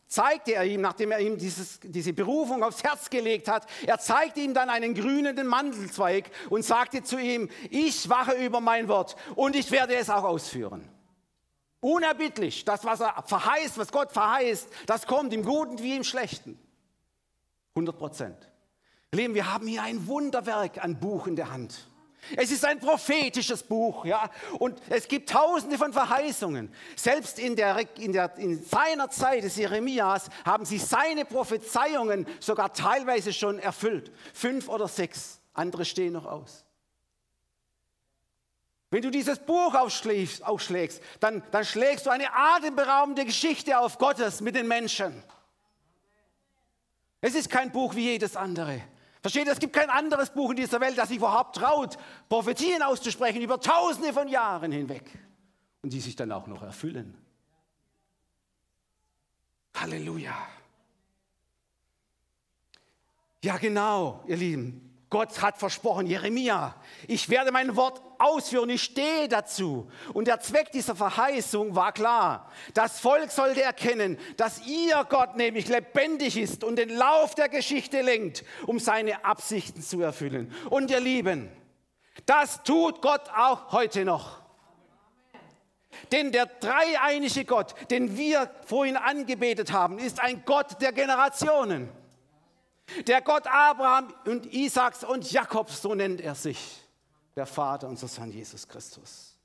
zeigte 0.08 0.54
er 0.54 0.64
ihm, 0.64 0.80
nachdem 0.80 1.12
er 1.12 1.20
ihm 1.20 1.38
dieses, 1.38 1.78
diese 1.80 2.12
Berufung 2.12 2.64
aufs 2.64 2.82
Herz 2.82 3.08
gelegt 3.08 3.46
hat, 3.46 3.68
er 3.86 3.98
zeigte 3.98 4.40
ihm 4.40 4.52
dann 4.52 4.68
einen 4.68 4.94
grünenden 4.94 5.46
Mandelzweig 5.46 6.30
und 6.50 6.64
sagte 6.64 7.04
zu 7.04 7.18
ihm, 7.18 7.48
ich 7.70 8.08
wache 8.08 8.32
über 8.32 8.60
mein 8.60 8.88
Wort 8.88 9.14
und 9.36 9.54
ich 9.54 9.70
werde 9.70 9.94
es 9.94 10.10
auch 10.10 10.24
ausführen. 10.24 10.88
Unerbittlich, 11.80 12.64
das, 12.64 12.84
was 12.84 13.00
er 13.00 13.22
verheißt, 13.24 13.78
was 13.78 13.92
Gott 13.92 14.10
verheißt, 14.10 14.68
das 14.86 15.06
kommt 15.06 15.32
im 15.32 15.44
Guten 15.44 15.78
wie 15.78 15.94
im 15.94 16.02
Schlechten. 16.02 16.58
100 17.78 17.96
Prozent. 17.96 18.48
Lieben, 19.12 19.34
wir 19.34 19.52
haben 19.52 19.66
hier 19.66 19.82
ein 19.82 20.06
Wunderwerk 20.06 20.82
an 20.82 20.98
Buch 20.98 21.26
in 21.26 21.36
der 21.36 21.50
Hand. 21.50 21.88
Es 22.36 22.50
ist 22.50 22.64
ein 22.64 22.80
prophetisches 22.80 23.62
Buch, 23.62 24.04
ja, 24.04 24.28
und 24.58 24.82
es 24.90 25.06
gibt 25.06 25.30
tausende 25.30 25.78
von 25.78 25.92
Verheißungen. 25.92 26.74
Selbst 26.96 27.38
in, 27.38 27.54
der, 27.54 27.96
in, 27.96 28.12
der, 28.12 28.36
in 28.36 28.62
seiner 28.62 29.08
Zeit 29.08 29.44
des 29.44 29.56
Jeremias 29.56 30.28
haben 30.44 30.64
sie 30.64 30.78
seine 30.78 31.24
Prophezeiungen 31.24 32.26
sogar 32.40 32.72
teilweise 32.74 33.32
schon 33.32 33.60
erfüllt. 33.60 34.12
Fünf 34.34 34.68
oder 34.68 34.88
sechs, 34.88 35.40
andere 35.54 35.84
stehen 35.84 36.12
noch 36.12 36.26
aus. 36.26 36.64
Wenn 38.90 39.02
du 39.02 39.10
dieses 39.10 39.38
Buch 39.38 39.74
aufschlägst, 39.74 40.44
aufschlägst 40.44 41.00
dann, 41.20 41.42
dann 41.52 41.64
schlägst 41.64 42.06
du 42.06 42.10
eine 42.10 42.34
atemberaubende 42.34 43.24
Geschichte 43.24 43.78
auf 43.78 43.98
Gottes 43.98 44.40
mit 44.40 44.56
den 44.56 44.66
Menschen. 44.66 45.22
Es 47.20 47.34
ist 47.34 47.50
kein 47.50 47.72
Buch 47.72 47.94
wie 47.94 48.04
jedes 48.04 48.36
andere. 48.36 48.82
Versteht 49.20 49.48
es 49.48 49.58
gibt 49.58 49.72
kein 49.72 49.90
anderes 49.90 50.30
Buch 50.30 50.50
in 50.50 50.56
dieser 50.56 50.80
Welt, 50.80 50.96
das 50.96 51.08
sich 51.08 51.18
überhaupt 51.18 51.56
traut, 51.56 51.98
Prophetien 52.28 52.82
auszusprechen 52.82 53.42
über 53.42 53.60
tausende 53.60 54.12
von 54.12 54.28
Jahren 54.28 54.70
hinweg 54.70 55.18
und 55.82 55.92
die 55.92 56.00
sich 56.00 56.14
dann 56.14 56.30
auch 56.30 56.46
noch 56.46 56.62
erfüllen. 56.62 57.16
Halleluja. 59.74 60.34
Ja, 63.42 63.56
genau, 63.56 64.24
ihr 64.26 64.36
Lieben. 64.36 64.87
Gott 65.10 65.40
hat 65.40 65.56
versprochen, 65.56 66.06
Jeremia, 66.06 66.74
ich 67.06 67.30
werde 67.30 67.50
mein 67.50 67.76
Wort 67.76 68.02
ausführen, 68.18 68.68
ich 68.68 68.82
stehe 68.82 69.26
dazu. 69.26 69.90
Und 70.12 70.28
der 70.28 70.40
Zweck 70.40 70.70
dieser 70.72 70.94
Verheißung 70.94 71.74
war 71.74 71.92
klar. 71.92 72.50
Das 72.74 73.00
Volk 73.00 73.30
sollte 73.30 73.62
erkennen, 73.62 74.18
dass 74.36 74.66
ihr 74.66 75.06
Gott 75.08 75.36
nämlich 75.36 75.66
lebendig 75.68 76.36
ist 76.36 76.62
und 76.62 76.76
den 76.76 76.90
Lauf 76.90 77.34
der 77.34 77.48
Geschichte 77.48 78.02
lenkt, 78.02 78.44
um 78.66 78.78
seine 78.78 79.24
Absichten 79.24 79.80
zu 79.80 80.02
erfüllen. 80.02 80.52
Und 80.68 80.90
ihr 80.90 81.00
Lieben, 81.00 81.50
das 82.26 82.62
tut 82.62 83.00
Gott 83.00 83.30
auch 83.34 83.72
heute 83.72 84.04
noch. 84.04 84.42
Denn 86.12 86.32
der 86.32 86.46
dreieinige 86.46 87.46
Gott, 87.46 87.74
den 87.90 88.18
wir 88.18 88.50
vorhin 88.66 88.98
angebetet 88.98 89.72
haben, 89.72 89.98
ist 89.98 90.20
ein 90.20 90.42
Gott 90.44 90.82
der 90.82 90.92
Generationen. 90.92 91.88
Der 93.06 93.20
Gott 93.22 93.46
Abraham 93.46 94.12
und 94.24 94.52
Isaaks 94.52 95.04
und 95.04 95.30
Jakobs, 95.30 95.82
so 95.82 95.94
nennt 95.94 96.20
er 96.20 96.34
sich, 96.34 96.82
der 97.36 97.46
Vater 97.46 97.88
unseres 97.88 98.18
Herrn 98.18 98.32
Jesus 98.32 98.66
Christus. 98.66 99.36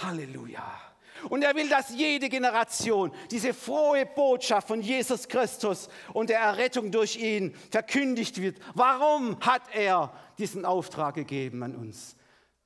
Halleluja. 0.00 0.80
Und 1.28 1.42
er 1.42 1.54
will, 1.54 1.68
dass 1.68 1.90
jede 1.90 2.28
Generation 2.28 3.12
diese 3.30 3.54
frohe 3.54 4.04
Botschaft 4.04 4.68
von 4.68 4.82
Jesus 4.82 5.28
Christus 5.28 5.88
und 6.12 6.28
der 6.28 6.40
Errettung 6.40 6.90
durch 6.90 7.16
ihn 7.16 7.54
verkündigt 7.70 8.40
wird. 8.40 8.58
Warum 8.74 9.38
hat 9.40 9.62
er 9.72 10.12
diesen 10.38 10.64
Auftrag 10.64 11.14
gegeben 11.14 11.62
an 11.62 11.76
uns? 11.76 12.16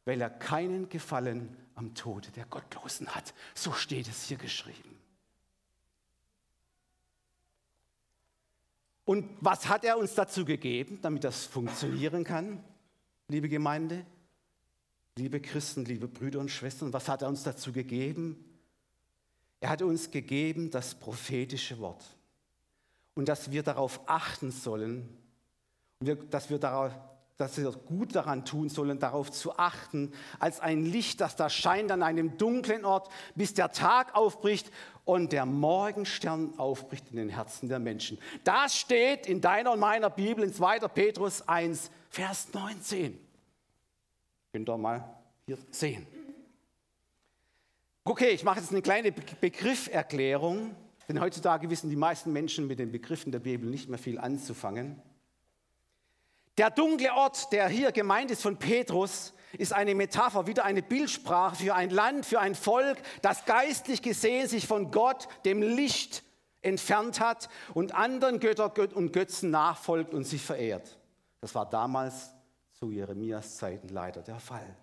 Weil 0.04 0.20
er 0.20 0.30
keinen 0.30 0.88
Gefallen 0.88 1.56
am 1.74 1.94
Tode 1.94 2.30
der 2.32 2.46
Gottlosen 2.46 3.14
hat. 3.14 3.34
So 3.54 3.72
steht 3.72 4.08
es 4.08 4.24
hier 4.24 4.38
geschrieben. 4.38 4.97
Und 9.08 9.24
was 9.40 9.70
hat 9.70 9.84
er 9.84 9.96
uns 9.96 10.14
dazu 10.14 10.44
gegeben, 10.44 10.98
damit 11.00 11.24
das 11.24 11.46
funktionieren 11.46 12.24
kann, 12.24 12.62
liebe 13.28 13.48
Gemeinde, 13.48 14.04
liebe 15.16 15.40
Christen, 15.40 15.86
liebe 15.86 16.06
Brüder 16.06 16.40
und 16.40 16.50
Schwestern? 16.50 16.92
Was 16.92 17.08
hat 17.08 17.22
er 17.22 17.28
uns 17.28 17.42
dazu 17.42 17.72
gegeben? 17.72 18.44
Er 19.60 19.70
hat 19.70 19.80
uns 19.80 20.10
gegeben 20.10 20.70
das 20.70 20.94
prophetische 20.94 21.78
Wort 21.78 22.04
und 23.14 23.30
dass 23.30 23.50
wir 23.50 23.62
darauf 23.62 23.98
achten 24.04 24.50
sollen, 24.50 25.08
dass 26.28 26.50
wir 26.50 26.58
darauf 26.58 26.92
dass 27.38 27.56
wir 27.56 27.70
gut 27.70 28.16
daran 28.16 28.44
tun 28.44 28.68
sollen, 28.68 28.98
darauf 28.98 29.30
zu 29.30 29.56
achten, 29.56 30.12
als 30.40 30.58
ein 30.58 30.84
Licht, 30.84 31.20
das 31.20 31.36
da 31.36 31.48
scheint 31.48 31.92
an 31.92 32.02
einem 32.02 32.36
dunklen 32.36 32.84
Ort, 32.84 33.08
bis 33.36 33.54
der 33.54 33.70
Tag 33.70 34.16
aufbricht 34.16 34.72
und 35.08 35.32
der 35.32 35.46
Morgenstern 35.46 36.52
aufbricht 36.58 37.08
in 37.10 37.16
den 37.16 37.30
Herzen 37.30 37.70
der 37.70 37.78
Menschen. 37.78 38.18
Das 38.44 38.76
steht 38.76 39.26
in 39.26 39.40
deiner 39.40 39.72
und 39.72 39.80
meiner 39.80 40.10
Bibel 40.10 40.44
in 40.44 40.52
2. 40.52 40.80
Petrus 40.80 41.48
1, 41.48 41.90
Vers 42.10 42.48
19. 42.52 43.18
Könnt 44.52 44.68
ihr 44.68 44.76
mal 44.76 45.02
hier 45.46 45.56
sehen. 45.70 46.06
Okay, 48.04 48.32
ich 48.32 48.44
mache 48.44 48.60
jetzt 48.60 48.70
eine 48.70 48.82
kleine 48.82 49.10
Begrifferklärung, 49.10 50.76
denn 51.08 51.22
heutzutage 51.22 51.70
wissen 51.70 51.88
die 51.88 51.96
meisten 51.96 52.30
Menschen 52.30 52.66
mit 52.66 52.78
den 52.78 52.92
Begriffen 52.92 53.32
der 53.32 53.38
Bibel 53.38 53.70
nicht 53.70 53.88
mehr 53.88 53.98
viel 53.98 54.18
anzufangen. 54.18 55.00
Der 56.58 56.68
dunkle 56.68 57.14
Ort, 57.14 57.50
der 57.50 57.68
hier 57.68 57.92
gemeint 57.92 58.30
ist 58.30 58.42
von 58.42 58.58
Petrus, 58.58 59.32
ist 59.56 59.72
eine 59.72 59.94
Metapher, 59.94 60.46
wieder 60.46 60.64
eine 60.64 60.82
Bildsprache 60.82 61.56
für 61.56 61.74
ein 61.74 61.90
Land, 61.90 62.26
für 62.26 62.40
ein 62.40 62.54
Volk, 62.54 62.98
das 63.22 63.44
geistlich 63.44 64.02
gesehen 64.02 64.48
sich 64.48 64.66
von 64.66 64.90
Gott, 64.90 65.28
dem 65.44 65.62
Licht, 65.62 66.22
entfernt 66.60 67.20
hat 67.20 67.48
und 67.72 67.94
anderen 67.94 68.40
Götter 68.40 68.72
und 68.94 69.12
Götzen 69.12 69.50
nachfolgt 69.50 70.12
und 70.12 70.24
sich 70.24 70.42
verehrt. 70.42 70.98
Das 71.40 71.54
war 71.54 71.70
damals 71.70 72.30
zu 72.72 72.90
Jeremias 72.90 73.56
Zeiten 73.56 73.88
leider 73.88 74.22
der 74.22 74.40
Fall. 74.40 74.76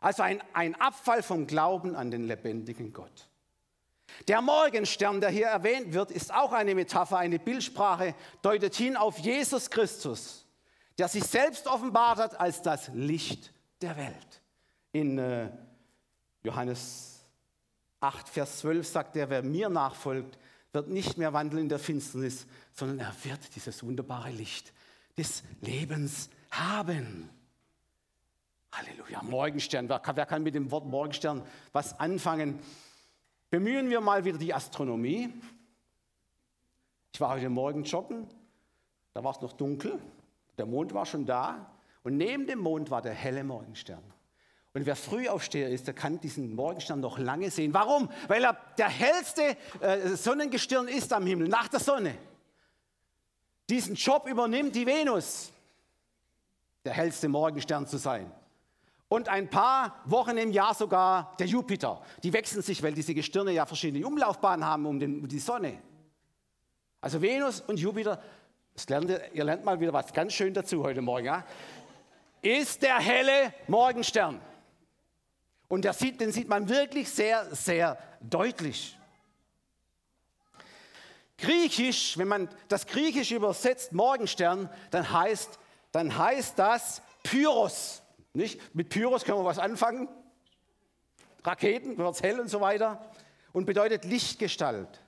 Also 0.00 0.22
ein, 0.22 0.42
ein 0.54 0.74
Abfall 0.80 1.22
vom 1.22 1.46
Glauben 1.46 1.94
an 1.94 2.10
den 2.10 2.26
lebendigen 2.26 2.92
Gott. 2.92 3.28
Der 4.28 4.40
Morgenstern, 4.40 5.20
der 5.20 5.30
hier 5.30 5.46
erwähnt 5.46 5.92
wird, 5.92 6.10
ist 6.10 6.32
auch 6.32 6.52
eine 6.52 6.74
Metapher, 6.74 7.18
eine 7.18 7.38
Bildsprache, 7.38 8.14
deutet 8.40 8.74
hin 8.74 8.96
auf 8.96 9.18
Jesus 9.18 9.70
Christus 9.70 10.44
der 10.98 11.08
sich 11.08 11.24
selbst 11.24 11.66
offenbart 11.66 12.18
hat 12.18 12.40
als 12.40 12.62
das 12.62 12.88
Licht 12.94 13.52
der 13.84 13.96
Welt. 13.96 14.40
In 14.92 15.18
äh, 15.18 15.50
Johannes 16.42 17.24
8, 18.00 18.28
Vers 18.28 18.58
12 18.60 18.86
sagt 18.86 19.16
er, 19.16 19.28
wer 19.28 19.42
mir 19.42 19.68
nachfolgt, 19.68 20.38
wird 20.72 20.88
nicht 20.88 21.18
mehr 21.18 21.32
wandeln 21.32 21.64
in 21.64 21.68
der 21.68 21.78
Finsternis, 21.78 22.46
sondern 22.72 22.98
er 22.98 23.14
wird 23.22 23.54
dieses 23.54 23.82
wunderbare 23.82 24.30
Licht 24.30 24.72
des 25.16 25.44
Lebens 25.60 26.30
haben. 26.50 27.28
Halleluja, 28.72 29.22
Morgenstern. 29.22 29.88
Wer 29.88 30.00
kann, 30.00 30.16
wer 30.16 30.26
kann 30.26 30.42
mit 30.42 30.54
dem 30.54 30.70
Wort 30.70 30.86
Morgenstern 30.86 31.42
was 31.72 31.98
anfangen? 32.00 32.58
Bemühen 33.50 33.88
wir 33.90 34.00
mal 34.00 34.24
wieder 34.24 34.38
die 34.38 34.52
Astronomie. 34.52 35.32
Ich 37.12 37.20
war 37.20 37.30
heute 37.34 37.50
Morgen 37.50 37.84
joggen, 37.84 38.26
da 39.12 39.22
war 39.22 39.32
es 39.32 39.40
noch 39.40 39.52
dunkel. 39.52 40.00
Der 40.58 40.66
Mond 40.66 40.92
war 40.94 41.06
schon 41.06 41.24
da 41.26 41.73
und 42.04 42.16
neben 42.16 42.46
dem 42.46 42.60
Mond 42.60 42.90
war 42.90 43.02
der 43.02 43.14
helle 43.14 43.42
Morgenstern. 43.42 44.02
Und 44.74 44.86
wer 44.86 44.96
Frühaufsteher 44.96 45.70
ist, 45.70 45.86
der 45.86 45.94
kann 45.94 46.20
diesen 46.20 46.54
Morgenstern 46.54 47.00
noch 47.00 47.18
lange 47.18 47.50
sehen. 47.50 47.72
Warum? 47.72 48.10
Weil 48.28 48.44
er 48.44 48.56
der 48.76 48.88
hellste 48.88 49.56
äh, 49.80 50.08
Sonnengestirn 50.10 50.88
ist 50.88 51.12
am 51.12 51.26
Himmel, 51.26 51.48
nach 51.48 51.68
der 51.68 51.80
Sonne. 51.80 52.16
Diesen 53.70 53.94
Job 53.94 54.26
übernimmt 54.28 54.74
die 54.74 54.86
Venus. 54.86 55.50
der 56.84 56.92
hellste 56.92 57.28
Morgenstern 57.28 57.86
zu 57.86 57.96
sein. 57.96 58.30
Und 59.08 59.28
ein 59.28 59.48
paar 59.48 60.02
Wochen 60.04 60.36
im 60.36 60.50
Jahr 60.50 60.74
sogar 60.74 61.34
der 61.38 61.46
Jupiter. 61.46 62.02
Die 62.22 62.32
wechseln 62.32 62.62
sich, 62.62 62.82
weil 62.82 62.92
diese 62.92 63.14
Gestirne 63.14 63.52
ja 63.52 63.64
verschiedene 63.64 64.06
Umlaufbahnen 64.06 64.66
haben 64.66 64.84
um, 64.84 64.98
die 65.28 65.38
Sonne. 65.38 65.78
Also 67.00 67.22
Venus 67.22 67.60
und 67.60 67.78
Jupiter, 67.78 68.20
lernt 68.88 69.08
ihr, 69.08 69.32
ihr, 69.32 69.44
lernt 69.44 69.64
mal 69.64 69.78
wieder 69.78 69.92
was 69.92 70.12
ganz 70.12 70.32
schön 70.32 70.52
dazu 70.52 70.82
heute 70.82 71.00
Morgen, 71.00 71.26
ja? 71.26 71.44
Ist 72.44 72.82
der 72.82 72.98
helle 72.98 73.54
Morgenstern. 73.66 74.40
Und 75.68 75.84
sieht, 75.94 76.20
den 76.20 76.30
sieht 76.30 76.48
man 76.48 76.68
wirklich 76.68 77.10
sehr, 77.10 77.54
sehr 77.54 77.98
deutlich. 78.20 78.96
Griechisch, 81.38 82.16
wenn 82.16 82.28
man 82.28 82.48
das 82.68 82.86
Griechisch 82.86 83.32
übersetzt, 83.32 83.92
Morgenstern, 83.92 84.70
dann 84.90 85.10
heißt, 85.10 85.58
dann 85.90 86.16
heißt 86.16 86.58
das 86.58 87.02
Pyros. 87.22 88.02
Nicht? 88.34 88.74
Mit 88.74 88.88
Pyros 88.88 89.24
können 89.24 89.38
wir 89.38 89.44
was 89.44 89.58
anfangen. 89.58 90.08
Raketen, 91.42 91.98
wird 91.98 92.14
es 92.14 92.22
hell 92.22 92.40
und 92.40 92.48
so 92.48 92.60
weiter. 92.60 93.10
Und 93.52 93.64
bedeutet 93.64 94.04
Lichtgestalt. 94.04 95.03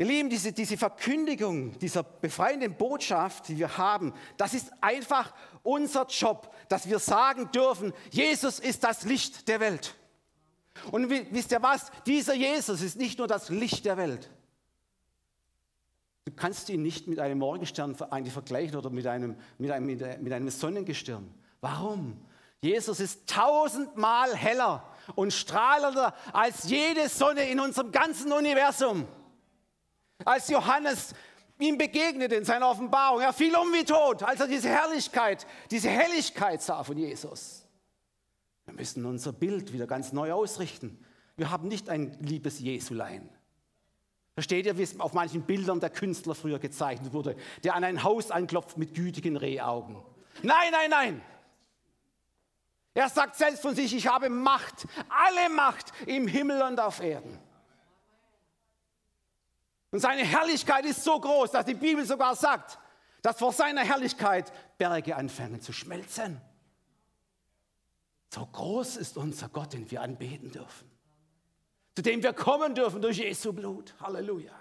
Ihr 0.00 0.06
Lieben, 0.06 0.30
diese, 0.30 0.50
diese 0.50 0.78
Verkündigung 0.78 1.78
dieser 1.78 2.02
befreienden 2.02 2.74
Botschaft, 2.74 3.48
die 3.48 3.58
wir 3.58 3.76
haben, 3.76 4.14
das 4.38 4.54
ist 4.54 4.72
einfach 4.80 5.34
unser 5.62 6.06
Job, 6.06 6.54
dass 6.70 6.88
wir 6.88 6.98
sagen 6.98 7.50
dürfen, 7.52 7.92
Jesus 8.10 8.60
ist 8.60 8.82
das 8.82 9.02
Licht 9.04 9.46
der 9.46 9.60
Welt. 9.60 9.94
Und 10.90 11.10
wisst 11.10 11.52
ihr 11.52 11.62
was? 11.62 11.92
Dieser 12.06 12.32
Jesus 12.32 12.80
ist 12.80 12.96
nicht 12.96 13.18
nur 13.18 13.28
das 13.28 13.50
Licht 13.50 13.84
der 13.84 13.98
Welt. 13.98 14.30
Du 16.24 16.32
kannst 16.32 16.70
ihn 16.70 16.80
nicht 16.80 17.06
mit 17.06 17.18
einem 17.18 17.38
Morgenstern 17.38 17.94
vergleichen 17.94 18.76
oder 18.76 18.88
mit 18.88 19.06
einem, 19.06 19.36
mit 19.58 19.70
einem, 19.70 19.86
mit 19.86 20.32
einem 20.32 20.48
Sonnengestirn. 20.48 21.28
Warum? 21.60 22.16
Jesus 22.62 23.00
ist 23.00 23.28
tausendmal 23.28 24.34
heller 24.34 24.82
und 25.14 25.34
strahlender 25.34 26.14
als 26.32 26.70
jede 26.70 27.06
Sonne 27.10 27.50
in 27.50 27.60
unserem 27.60 27.92
ganzen 27.92 28.32
Universum. 28.32 29.06
Als 30.24 30.48
Johannes 30.48 31.14
ihm 31.58 31.78
begegnete 31.78 32.34
in 32.34 32.44
seiner 32.44 32.68
Offenbarung, 32.68 33.20
er 33.20 33.32
fiel 33.32 33.54
um 33.56 33.72
wie 33.72 33.84
tot, 33.84 34.22
als 34.22 34.40
er 34.40 34.46
diese 34.46 34.68
Herrlichkeit, 34.68 35.46
diese 35.70 35.88
Helligkeit 35.88 36.62
sah 36.62 36.82
von 36.82 36.96
Jesus. 36.96 37.66
Wir 38.64 38.74
müssen 38.74 39.04
unser 39.04 39.32
Bild 39.32 39.72
wieder 39.72 39.86
ganz 39.86 40.12
neu 40.12 40.32
ausrichten. 40.32 41.04
Wir 41.36 41.50
haben 41.50 41.68
nicht 41.68 41.88
ein 41.88 42.16
liebes 42.20 42.60
Jesulein. 42.60 43.28
Versteht 44.34 44.66
ihr, 44.66 44.78
wie 44.78 44.82
es 44.82 44.98
auf 45.00 45.12
manchen 45.12 45.42
Bildern 45.42 45.80
der 45.80 45.90
Künstler 45.90 46.34
früher 46.34 46.58
gezeichnet 46.58 47.12
wurde, 47.12 47.36
der 47.64 47.74
an 47.74 47.84
ein 47.84 48.02
Haus 48.02 48.30
anklopft 48.30 48.78
mit 48.78 48.94
gütigen 48.94 49.36
Rehaugen? 49.36 49.96
Nein, 50.42 50.70
nein, 50.70 50.90
nein. 50.90 51.22
Er 52.94 53.08
sagt 53.08 53.36
selbst 53.36 53.62
von 53.62 53.74
sich, 53.74 53.94
ich 53.94 54.06
habe 54.06 54.28
Macht, 54.28 54.86
alle 55.08 55.54
Macht 55.54 55.92
im 56.06 56.26
Himmel 56.26 56.62
und 56.62 56.80
auf 56.80 57.00
Erden. 57.00 57.38
Und 59.90 60.00
seine 60.00 60.24
Herrlichkeit 60.24 60.84
ist 60.84 61.02
so 61.02 61.18
groß, 61.18 61.50
dass 61.50 61.64
die 61.64 61.74
Bibel 61.74 62.04
sogar 62.04 62.36
sagt, 62.36 62.78
dass 63.22 63.38
vor 63.38 63.52
seiner 63.52 63.82
Herrlichkeit 63.82 64.52
Berge 64.78 65.16
anfangen 65.16 65.60
zu 65.60 65.72
schmelzen. 65.72 66.40
So 68.32 68.46
groß 68.46 68.96
ist 68.96 69.16
unser 69.16 69.48
Gott, 69.48 69.72
den 69.72 69.90
wir 69.90 70.02
anbeten 70.02 70.52
dürfen. 70.52 70.88
Zu 71.96 72.02
dem 72.02 72.22
wir 72.22 72.32
kommen 72.32 72.74
dürfen 72.74 73.02
durch 73.02 73.18
Jesu 73.18 73.52
Blut. 73.52 73.94
Halleluja. 74.00 74.52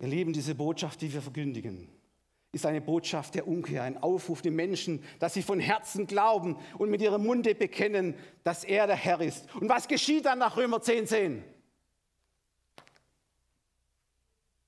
Ihr 0.00 0.08
Lieben, 0.08 0.32
diese 0.32 0.54
Botschaft, 0.54 1.00
die 1.00 1.12
wir 1.12 1.22
verkündigen, 1.22 1.88
ist 2.52 2.66
eine 2.66 2.80
Botschaft 2.80 3.34
der 3.36 3.46
Umkehr, 3.46 3.84
ein 3.84 4.02
Aufruf 4.02 4.42
den 4.42 4.56
Menschen, 4.56 5.04
dass 5.20 5.34
sie 5.34 5.42
von 5.42 5.60
Herzen 5.60 6.06
glauben 6.06 6.58
und 6.78 6.90
mit 6.90 7.00
ihrem 7.00 7.24
Munde 7.24 7.54
bekennen, 7.54 8.16
dass 8.42 8.64
er 8.64 8.86
der 8.86 8.96
Herr 8.96 9.20
ist. 9.20 9.52
Und 9.54 9.68
was 9.68 9.86
geschieht 9.86 10.26
dann 10.26 10.40
nach 10.40 10.56
Römer 10.56 10.82
10, 10.82 11.06
10? 11.06 11.44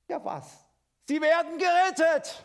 Ja, 0.08 0.24
was? 0.24 0.64
Sie 1.08 1.20
werden 1.20 1.58
gerettet. 1.58 2.44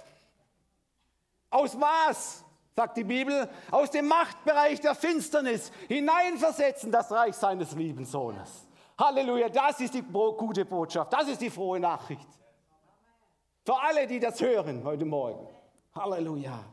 Aus 1.49 1.79
was? 1.79 2.43
sagt 2.75 2.97
die 2.97 3.03
Bibel, 3.03 3.49
aus 3.71 3.89
dem 3.89 4.07
Machtbereich 4.07 4.79
der 4.79 4.93
Finsternis 4.93 5.71
hineinversetzen 5.87 6.91
das 6.91 7.11
Reich 7.11 7.35
seines 7.35 7.73
lieben 7.73 8.05
Sohnes. 8.05 8.67
Halleluja, 8.99 9.49
das 9.49 9.79
ist 9.79 9.95
die 9.95 10.03
gute 10.03 10.63
Botschaft, 10.63 11.11
das 11.11 11.27
ist 11.27 11.41
die 11.41 11.49
frohe 11.49 11.79
Nachricht. 11.79 12.27
Für 13.67 13.81
alle, 13.81 14.07
die 14.07 14.21
das 14.21 14.39
hören 14.39 14.81
heute 14.85 15.03
Morgen. 15.03 15.45
Halleluja. 15.93 16.63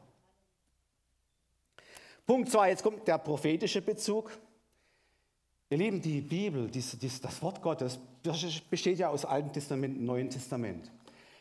Punkt 2.25 2.49
2, 2.49 2.71
jetzt 2.71 2.85
kommt 2.85 3.09
der 3.09 3.19
prophetische 3.19 3.83
Bezug. 3.83 4.31
Ihr 5.71 5.79
Lieben, 5.79 6.01
die 6.01 6.21
Bibel, 6.21 6.71
das 6.71 7.43
Wort 7.43 7.61
Gottes, 7.63 7.99
besteht 8.71 9.01
ja 9.01 9.09
aus 9.09 9.25
Alten 9.25 9.53
Testament 9.53 9.99
und 9.99 10.05
Neuen 10.05 10.31
Testament. 10.31 10.93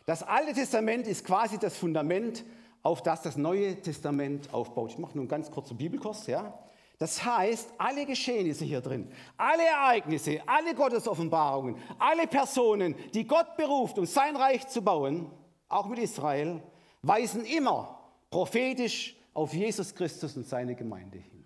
Das 0.07 0.23
Alte 0.23 0.53
Testament 0.53 1.05
ist 1.05 1.23
quasi 1.23 1.59
das 1.59 1.77
Fundament, 1.77 2.43
auf 2.81 3.03
das 3.03 3.21
das 3.21 3.37
Neue 3.37 3.79
Testament 3.79 4.51
aufbaut. 4.51 4.93
Ich 4.93 4.97
mache 4.97 5.13
nur 5.13 5.21
einen 5.21 5.29
ganz 5.29 5.51
kurzen 5.51 5.77
Bibelkurs. 5.77 6.25
Ja? 6.25 6.57
Das 6.97 7.23
heißt, 7.23 7.73
alle 7.77 8.07
Geschehnisse 8.07 8.65
hier 8.65 8.81
drin, 8.81 9.07
alle 9.37 9.67
Ereignisse, 9.67 10.41
alle 10.47 10.73
Gottesoffenbarungen, 10.73 11.75
alle 11.99 12.25
Personen, 12.25 12.95
die 13.13 13.27
Gott 13.27 13.55
beruft, 13.55 13.99
um 13.99 14.07
sein 14.07 14.35
Reich 14.35 14.67
zu 14.67 14.81
bauen, 14.81 15.29
auch 15.73 15.85
mit 15.85 15.99
Israel, 15.99 16.61
weisen 17.01 17.45
immer 17.45 17.99
prophetisch 18.29 19.15
auf 19.33 19.53
Jesus 19.53 19.93
Christus 19.93 20.35
und 20.37 20.47
seine 20.47 20.75
Gemeinde 20.75 21.17
hin. 21.17 21.45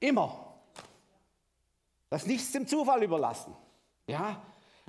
Immer. 0.00 0.54
Das 2.10 2.26
nichts 2.26 2.52
dem 2.52 2.66
Zufall 2.66 3.02
überlassen. 3.02 3.54
Ja? 4.06 4.42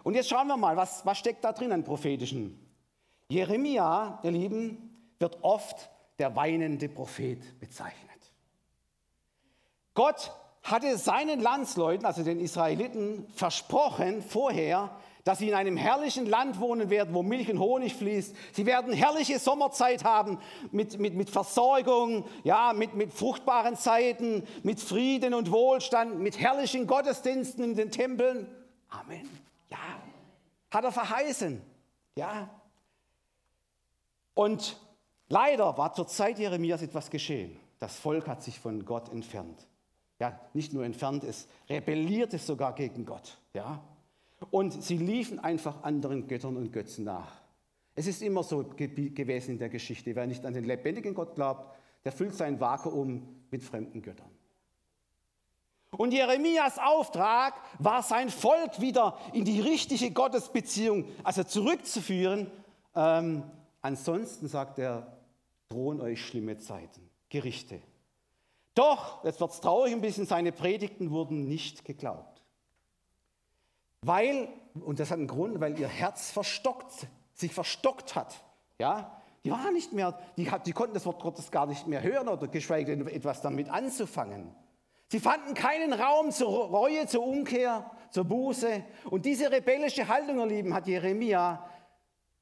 Und 0.03 0.15
jetzt 0.15 0.29
schauen 0.29 0.47
wir 0.47 0.57
mal, 0.57 0.75
was, 0.75 1.05
was 1.05 1.17
steckt 1.17 1.43
da 1.43 1.53
drin 1.53 1.71
an 1.71 1.83
prophetischen? 1.83 2.59
Jeremia, 3.29 4.19
ihr 4.23 4.31
Lieben, 4.31 5.15
wird 5.19 5.37
oft 5.41 5.89
der 6.19 6.35
weinende 6.35 6.89
Prophet 6.89 7.59
bezeichnet. 7.59 8.09
Gott 9.93 10.31
hatte 10.63 10.97
seinen 10.97 11.39
Landsleuten, 11.39 12.05
also 12.05 12.23
den 12.23 12.39
Israeliten, 12.39 13.27
versprochen 13.33 14.21
vorher, 14.21 14.89
dass 15.23 15.39
sie 15.39 15.47
in 15.47 15.53
einem 15.53 15.77
herrlichen 15.77 16.25
Land 16.25 16.59
wohnen 16.59 16.89
werden, 16.89 17.13
wo 17.13 17.23
Milch 17.23 17.49
und 17.49 17.59
Honig 17.59 17.95
fließt. 17.95 18.35
Sie 18.51 18.65
werden 18.65 18.91
herrliche 18.91 19.39
Sommerzeit 19.39 20.03
haben 20.03 20.39
mit, 20.71 20.99
mit, 20.99 21.15
mit 21.15 21.29
Versorgung, 21.29 22.25
ja, 22.43 22.73
mit, 22.73 22.93
mit 22.95 23.13
fruchtbaren 23.13 23.77
Zeiten, 23.77 24.45
mit 24.63 24.81
Frieden 24.81 25.33
und 25.33 25.51
Wohlstand, 25.51 26.19
mit 26.19 26.39
herrlichen 26.39 26.87
Gottesdiensten 26.87 27.63
in 27.63 27.75
den 27.75 27.91
Tempeln. 27.91 28.47
Amen. 28.89 29.29
Ja, 29.69 29.77
hat 30.71 30.83
er 30.83 30.91
verheißen. 30.91 31.61
Ja. 32.15 32.49
Und 34.33 34.77
leider 35.29 35.77
war 35.77 35.93
zur 35.93 36.07
Zeit 36.07 36.37
Jeremias 36.37 36.81
etwas 36.81 37.09
geschehen. 37.09 37.57
Das 37.79 37.97
Volk 37.97 38.27
hat 38.27 38.43
sich 38.43 38.59
von 38.59 38.83
Gott 38.85 39.09
entfernt. 39.09 39.67
Ja, 40.19 40.39
nicht 40.53 40.73
nur 40.73 40.83
entfernt, 40.83 41.23
es 41.23 41.47
rebellierte 41.69 42.37
sogar 42.37 42.75
gegen 42.75 43.05
Gott. 43.05 43.37
Ja. 43.53 43.81
Und 44.51 44.83
sie 44.83 44.97
liefen 44.97 45.39
einfach 45.39 45.83
anderen 45.83 46.27
Göttern 46.27 46.57
und 46.57 46.71
Götzen 46.71 47.05
nach. 47.05 47.41
Es 47.95 48.07
ist 48.07 48.21
immer 48.21 48.43
so 48.43 48.63
gewesen 48.75 49.51
in 49.51 49.57
der 49.59 49.69
Geschichte. 49.69 50.15
Wer 50.15 50.27
nicht 50.27 50.45
an 50.45 50.53
den 50.53 50.65
lebendigen 50.65 51.13
Gott 51.13 51.35
glaubt, 51.35 51.75
der 52.03 52.11
füllt 52.11 52.35
sein 52.35 52.59
Vakuum 52.59 53.45
mit 53.51 53.63
fremden 53.63 54.01
Göttern. 54.01 54.29
Und 55.91 56.11
Jeremias 56.11 56.79
Auftrag 56.79 57.53
war, 57.77 58.01
sein 58.01 58.29
Volk 58.29 58.81
wieder 58.81 59.17
in 59.31 59.45
die 59.45 59.59
richtige 59.59 60.09
Gottesbeziehung, 60.09 61.05
also 61.23 61.43
zurückzuführen. 61.43 62.49
Ähm, 62.95 63.43
ansonsten, 63.81 64.47
sagt 64.47 64.79
er, 64.79 65.17
drohen 65.69 66.01
euch 66.01 66.25
schlimme 66.25 66.57
Zeiten, 66.57 67.09
Gerichte. 67.29 67.79
Doch, 68.73 69.23
jetzt 69.23 69.39
wird 69.39 69.51
es 69.51 69.61
traurig 69.61 69.93
ein 69.93 70.01
bisschen, 70.01 70.25
seine 70.25 70.51
Predigten 70.51 71.11
wurden 71.11 71.47
nicht 71.47 71.85
geglaubt. 71.85 72.32
Weil, 74.05 74.49
und 74.85 74.99
das 74.99 75.11
hat 75.11 75.17
einen 75.17 75.27
Grund, 75.27 75.59
weil 75.59 75.79
ihr 75.79 75.87
Herz 75.87 76.31
verstockt, 76.31 77.07
sich 77.33 77.53
verstockt 77.53 78.15
hat. 78.15 78.43
Ja? 78.79 79.21
Die 79.43 79.51
waren 79.51 79.73
nicht 79.73 79.93
mehr, 79.93 80.17
die, 80.37 80.49
die 80.65 80.71
konnten 80.73 80.93
das 80.93 81.05
Wort 81.05 81.21
Gottes 81.21 81.51
gar 81.51 81.65
nicht 81.65 81.87
mehr 81.87 82.03
hören 82.03 82.27
oder 82.27 82.47
geschweige 82.47 82.95
denn 82.95 83.07
etwas 83.07 83.41
damit 83.41 83.69
anzufangen. 83.69 84.55
Sie 85.09 85.19
fanden 85.19 85.53
keinen 85.53 85.93
Raum 85.93 86.31
zur 86.31 86.69
Reue, 86.69 87.05
zur 87.07 87.25
Umkehr, 87.25 87.89
zur 88.09 88.25
Buße. 88.25 88.83
Und 89.05 89.25
diese 89.25 89.51
rebellische 89.51 90.07
Haltung, 90.07 90.39
ihr 90.39 90.47
Lieben, 90.47 90.73
hat 90.73 90.87
Jeremia 90.87 91.69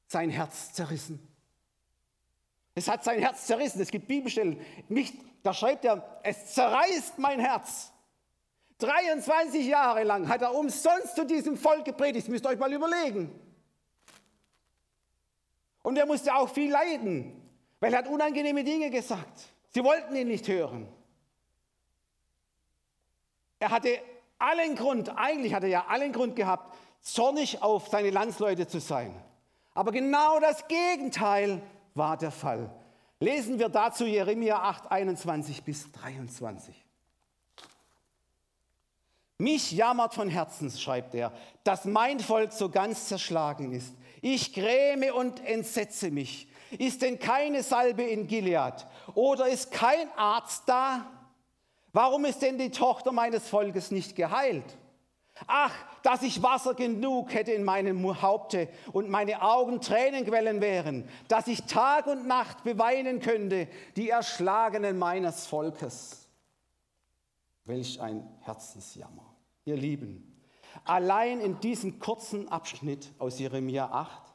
sein 0.06 0.30
Herz 0.30 0.72
zerrissen. 0.72 1.28
Es 2.74 2.88
hat 2.88 3.04
sein 3.04 3.18
Herz 3.18 3.46
zerrissen. 3.46 3.80
Es 3.80 3.90
gibt 3.90 4.08
Bibelstellen. 4.08 4.58
Nicht, 4.88 5.14
da 5.42 5.52
schreibt 5.52 5.84
er, 5.84 6.20
es 6.22 6.54
zerreißt 6.54 7.18
mein 7.18 7.40
Herz. 7.40 7.91
23 8.82 9.66
Jahre 9.66 10.04
lang 10.04 10.28
hat 10.28 10.42
er 10.42 10.54
umsonst 10.54 11.16
zu 11.16 11.24
diesem 11.24 11.56
Volk 11.56 11.84
gepredigt. 11.84 12.26
Das 12.26 12.30
müsst 12.30 12.44
ihr 12.44 12.50
euch 12.50 12.58
mal 12.58 12.72
überlegen. 12.72 13.30
Und 15.82 15.96
er 15.96 16.06
musste 16.06 16.34
auch 16.34 16.48
viel 16.48 16.70
leiden, 16.70 17.40
weil 17.80 17.92
er 17.92 18.00
hat 18.00 18.08
unangenehme 18.08 18.64
Dinge 18.64 18.90
gesagt. 18.90 19.48
Sie 19.70 19.82
wollten 19.82 20.14
ihn 20.14 20.28
nicht 20.28 20.46
hören. 20.48 20.86
Er 23.58 23.70
hatte 23.70 24.00
allen 24.38 24.74
Grund, 24.74 25.16
eigentlich 25.16 25.54
hatte 25.54 25.66
er 25.66 25.72
ja 25.72 25.86
allen 25.88 26.12
Grund 26.12 26.36
gehabt, 26.36 26.76
zornig 27.00 27.62
auf 27.62 27.88
seine 27.88 28.10
Landsleute 28.10 28.66
zu 28.66 28.80
sein. 28.80 29.14
Aber 29.74 29.92
genau 29.92 30.40
das 30.40 30.66
Gegenteil 30.68 31.62
war 31.94 32.16
der 32.16 32.30
Fall. 32.30 32.70
Lesen 33.20 33.58
wir 33.58 33.68
dazu 33.68 34.04
Jeremia 34.04 34.56
8, 34.56 34.90
21 34.90 35.62
bis 35.62 35.90
23. 35.92 36.81
Mich 39.42 39.72
jammert 39.72 40.14
von 40.14 40.28
Herzen, 40.28 40.70
schreibt 40.70 41.16
er, 41.16 41.32
dass 41.64 41.84
mein 41.84 42.20
Volk 42.20 42.52
so 42.52 42.68
ganz 42.68 43.08
zerschlagen 43.08 43.72
ist. 43.72 43.92
Ich 44.20 44.52
gräme 44.52 45.12
und 45.12 45.44
entsetze 45.44 46.12
mich. 46.12 46.46
Ist 46.78 47.02
denn 47.02 47.18
keine 47.18 47.64
Salbe 47.64 48.04
in 48.04 48.28
Gilead? 48.28 48.86
Oder 49.16 49.48
ist 49.48 49.72
kein 49.72 50.08
Arzt 50.16 50.62
da? 50.66 51.06
Warum 51.92 52.24
ist 52.24 52.40
denn 52.40 52.56
die 52.56 52.70
Tochter 52.70 53.10
meines 53.10 53.48
Volkes 53.48 53.90
nicht 53.90 54.14
geheilt? 54.14 54.76
Ach, 55.48 55.74
dass 56.04 56.22
ich 56.22 56.40
Wasser 56.44 56.74
genug 56.74 57.34
hätte 57.34 57.50
in 57.50 57.64
meinem 57.64 58.22
Haupte 58.22 58.68
und 58.92 59.10
meine 59.10 59.42
Augen 59.42 59.80
Tränenquellen 59.80 60.60
wären, 60.60 61.08
dass 61.26 61.48
ich 61.48 61.64
Tag 61.64 62.06
und 62.06 62.28
Nacht 62.28 62.62
beweinen 62.62 63.18
könnte 63.18 63.66
die 63.96 64.08
Erschlagenen 64.08 64.98
meines 64.98 65.48
Volkes. 65.48 66.28
Welch 67.64 68.00
ein 68.00 68.22
Herzensjammer. 68.42 69.31
Ihr 69.64 69.76
Lieben, 69.76 70.40
allein 70.84 71.40
in 71.40 71.60
diesem 71.60 71.98
kurzen 71.98 72.48
Abschnitt 72.48 73.12
aus 73.18 73.38
Jeremia 73.38 73.90
8 73.90 74.32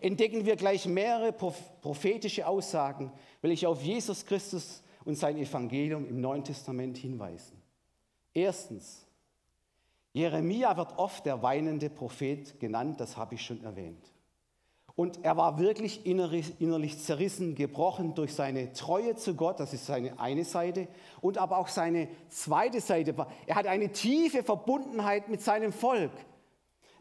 entdecken 0.00 0.46
wir 0.46 0.56
gleich 0.56 0.86
mehrere 0.86 1.32
prophetische 1.32 2.46
Aussagen, 2.46 3.12
welche 3.42 3.68
auf 3.68 3.82
Jesus 3.82 4.24
Christus 4.24 4.82
und 5.04 5.16
sein 5.16 5.36
Evangelium 5.36 6.08
im 6.08 6.20
Neuen 6.20 6.44
Testament 6.44 6.96
hinweisen. 6.96 7.60
Erstens, 8.32 9.06
Jeremia 10.12 10.76
wird 10.76 10.96
oft 10.98 11.26
der 11.26 11.42
weinende 11.42 11.90
Prophet 11.90 12.58
genannt, 12.58 13.00
das 13.00 13.16
habe 13.16 13.34
ich 13.34 13.42
schon 13.42 13.62
erwähnt. 13.62 14.12
Und 14.96 15.24
er 15.24 15.36
war 15.36 15.58
wirklich 15.58 16.04
innerlich, 16.06 16.60
innerlich, 16.60 16.98
zerrissen, 16.98 17.54
gebrochen 17.54 18.14
durch 18.14 18.34
seine 18.34 18.72
Treue 18.72 19.16
zu 19.16 19.34
Gott, 19.34 19.60
das 19.60 19.72
ist 19.72 19.86
seine 19.86 20.18
eine 20.18 20.44
Seite, 20.44 20.88
und 21.20 21.38
aber 21.38 21.58
auch 21.58 21.68
seine 21.68 22.08
zweite 22.28 22.80
Seite. 22.80 23.14
Er 23.46 23.54
hat 23.54 23.66
eine 23.66 23.92
tiefe 23.92 24.42
Verbundenheit 24.42 25.28
mit 25.28 25.40
seinem 25.40 25.72
Volk, 25.72 26.12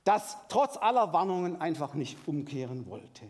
das 0.03 0.37
trotz 0.47 0.77
aller 0.77 1.11
Warnungen 1.13 1.59
einfach 1.59 1.93
nicht 1.93 2.17
umkehren 2.27 2.87
wollte. 2.89 3.25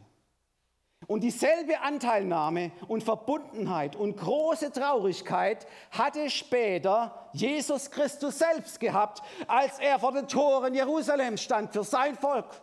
Und 1.08 1.22
dieselbe 1.22 1.80
Anteilnahme 1.80 2.72
und 2.88 3.04
Verbundenheit 3.04 3.96
und 3.96 4.18
große 4.18 4.72
Traurigkeit 4.72 5.66
hatte 5.92 6.30
später 6.30 7.30
Jesus 7.32 7.90
Christus 7.90 8.38
selbst 8.38 8.80
gehabt, 8.80 9.22
als 9.48 9.80
er 9.80 9.98
vor 9.98 10.12
den 10.12 10.28
Toren 10.28 10.76
Jerusalems 10.76 11.42
stand 11.42 11.72
für 11.72 11.84
sein 11.84 12.16
Volk. 12.16 12.62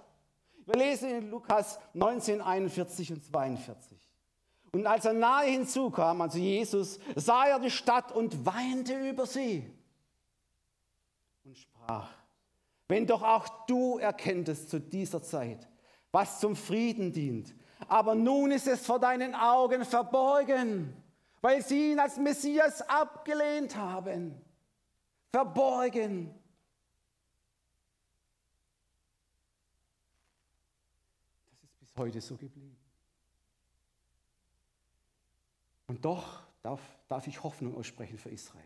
Wir 0.67 0.75
lesen 0.75 1.11
in 1.11 1.31
Lukas 1.31 1.79
19, 1.95 2.43
41 2.43 3.13
und 3.13 3.25
42. 3.25 3.99
Und 4.73 4.87
als 4.87 5.05
er 5.05 5.13
nahe 5.13 5.47
hinzukam, 5.47 6.21
also 6.21 6.39
Jesus, 6.39 6.99
sah 7.15 7.47
er 7.47 7.61
die 7.61 7.71
Stadt 7.71 8.13
und 8.13 8.45
weinte 8.45 9.09
über 9.09 9.27
sie 9.27 9.73
und 11.45 11.57
sprach, 11.57 12.11
wenn 12.89 13.07
doch 13.07 13.23
auch 13.23 13.49
du 13.67 13.99
erkenntest 13.99 14.69
zu 14.69 14.81
dieser 14.81 15.23
Zeit, 15.23 15.69
was 16.13 16.41
zum 16.41 16.57
Frieden 16.57 17.13
dient, 17.13 17.55
aber 17.89 18.15
nun 18.15 18.51
ist 18.51 18.67
es 18.67 18.85
vor 18.85 18.99
deinen 18.99 19.35
Augen 19.35 19.85
verborgen, 19.85 20.95
weil 21.41 21.63
sie 21.63 21.93
ihn 21.93 22.01
als 22.01 22.17
Messias 22.17 22.83
abgelehnt 22.83 23.77
haben. 23.77 24.41
Verborgen. 25.33 26.35
Das 31.81 31.86
heute 31.99 32.21
so 32.21 32.37
geblieben. 32.37 32.77
Und 35.87 36.05
doch 36.05 36.43
darf, 36.63 36.81
darf 37.09 37.27
ich 37.27 37.43
Hoffnung 37.43 37.77
aussprechen 37.77 38.19
für 38.19 38.31
Israel. 38.31 38.65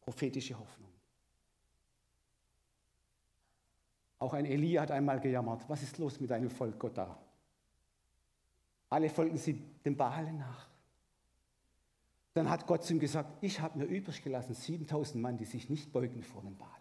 Prophetische 0.00 0.58
Hoffnung. 0.58 0.90
Auch 4.18 4.32
ein 4.32 4.46
Elia 4.46 4.82
hat 4.82 4.90
einmal 4.90 5.20
gejammert, 5.20 5.68
was 5.68 5.82
ist 5.82 5.98
los 5.98 6.20
mit 6.20 6.30
deinem 6.30 6.50
Volk 6.50 6.78
Gott 6.78 6.96
da? 6.96 7.18
Alle 8.88 9.10
folgten 9.10 9.36
sie 9.36 9.54
dem 9.84 9.96
Baalen 9.96 10.38
nach. 10.38 10.68
Dann 12.34 12.48
hat 12.48 12.66
Gott 12.66 12.84
zu 12.84 12.94
ihm 12.94 13.00
gesagt, 13.00 13.38
ich 13.40 13.60
habe 13.60 13.78
mir 13.78 13.86
übrig 13.86 14.22
gelassen 14.22 14.54
7000 14.54 15.22
Mann, 15.22 15.36
die 15.36 15.44
sich 15.44 15.68
nicht 15.68 15.92
beugen 15.92 16.22
vor 16.22 16.42
dem 16.42 16.56
Baalen. 16.56 16.75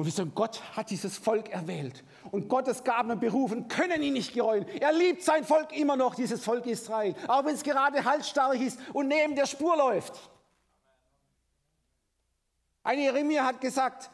Und 0.00 0.06
wir 0.06 0.12
sagen, 0.12 0.32
Gott 0.34 0.62
hat 0.74 0.88
dieses 0.88 1.18
Volk 1.18 1.50
erwählt. 1.50 2.04
Und 2.30 2.48
Gottes 2.48 2.84
Gaben 2.84 3.10
und 3.10 3.20
Berufen 3.20 3.68
können 3.68 4.00
ihn 4.00 4.14
nicht 4.14 4.32
gereuen. 4.32 4.64
Er 4.80 4.94
liebt 4.94 5.20
sein 5.20 5.44
Volk 5.44 5.76
immer 5.76 5.94
noch, 5.94 6.14
dieses 6.14 6.42
Volk 6.42 6.64
Israel. 6.64 7.14
Auch 7.28 7.44
wenn 7.44 7.54
es 7.54 7.62
gerade 7.62 8.02
halsstarrig 8.02 8.62
ist 8.62 8.80
und 8.94 9.08
neben 9.08 9.34
der 9.34 9.44
Spur 9.44 9.76
läuft. 9.76 10.18
Ein 12.82 12.98
Jeremia 12.98 13.44
hat 13.44 13.60
gesagt 13.60 14.10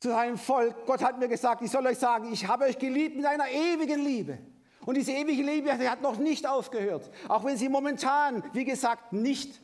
zu 0.00 0.10
seinem 0.10 0.36
Volk, 0.36 0.84
Gott 0.84 1.02
hat 1.02 1.18
mir 1.18 1.28
gesagt, 1.28 1.62
ich 1.62 1.70
soll 1.70 1.86
euch 1.86 1.96
sagen, 1.96 2.30
ich 2.30 2.46
habe 2.46 2.66
euch 2.66 2.78
geliebt 2.78 3.16
mit 3.16 3.24
einer 3.24 3.48
ewigen 3.48 4.04
Liebe. 4.04 4.36
Und 4.84 4.98
diese 4.98 5.12
ewige 5.12 5.42
Liebe 5.42 5.78
die 5.80 5.88
hat 5.88 6.02
noch 6.02 6.18
nicht 6.18 6.46
aufgehört, 6.46 7.10
auch 7.26 7.42
wenn 7.44 7.56
sie 7.56 7.70
momentan, 7.70 8.44
wie 8.52 8.66
gesagt, 8.66 9.14
nicht 9.14 9.62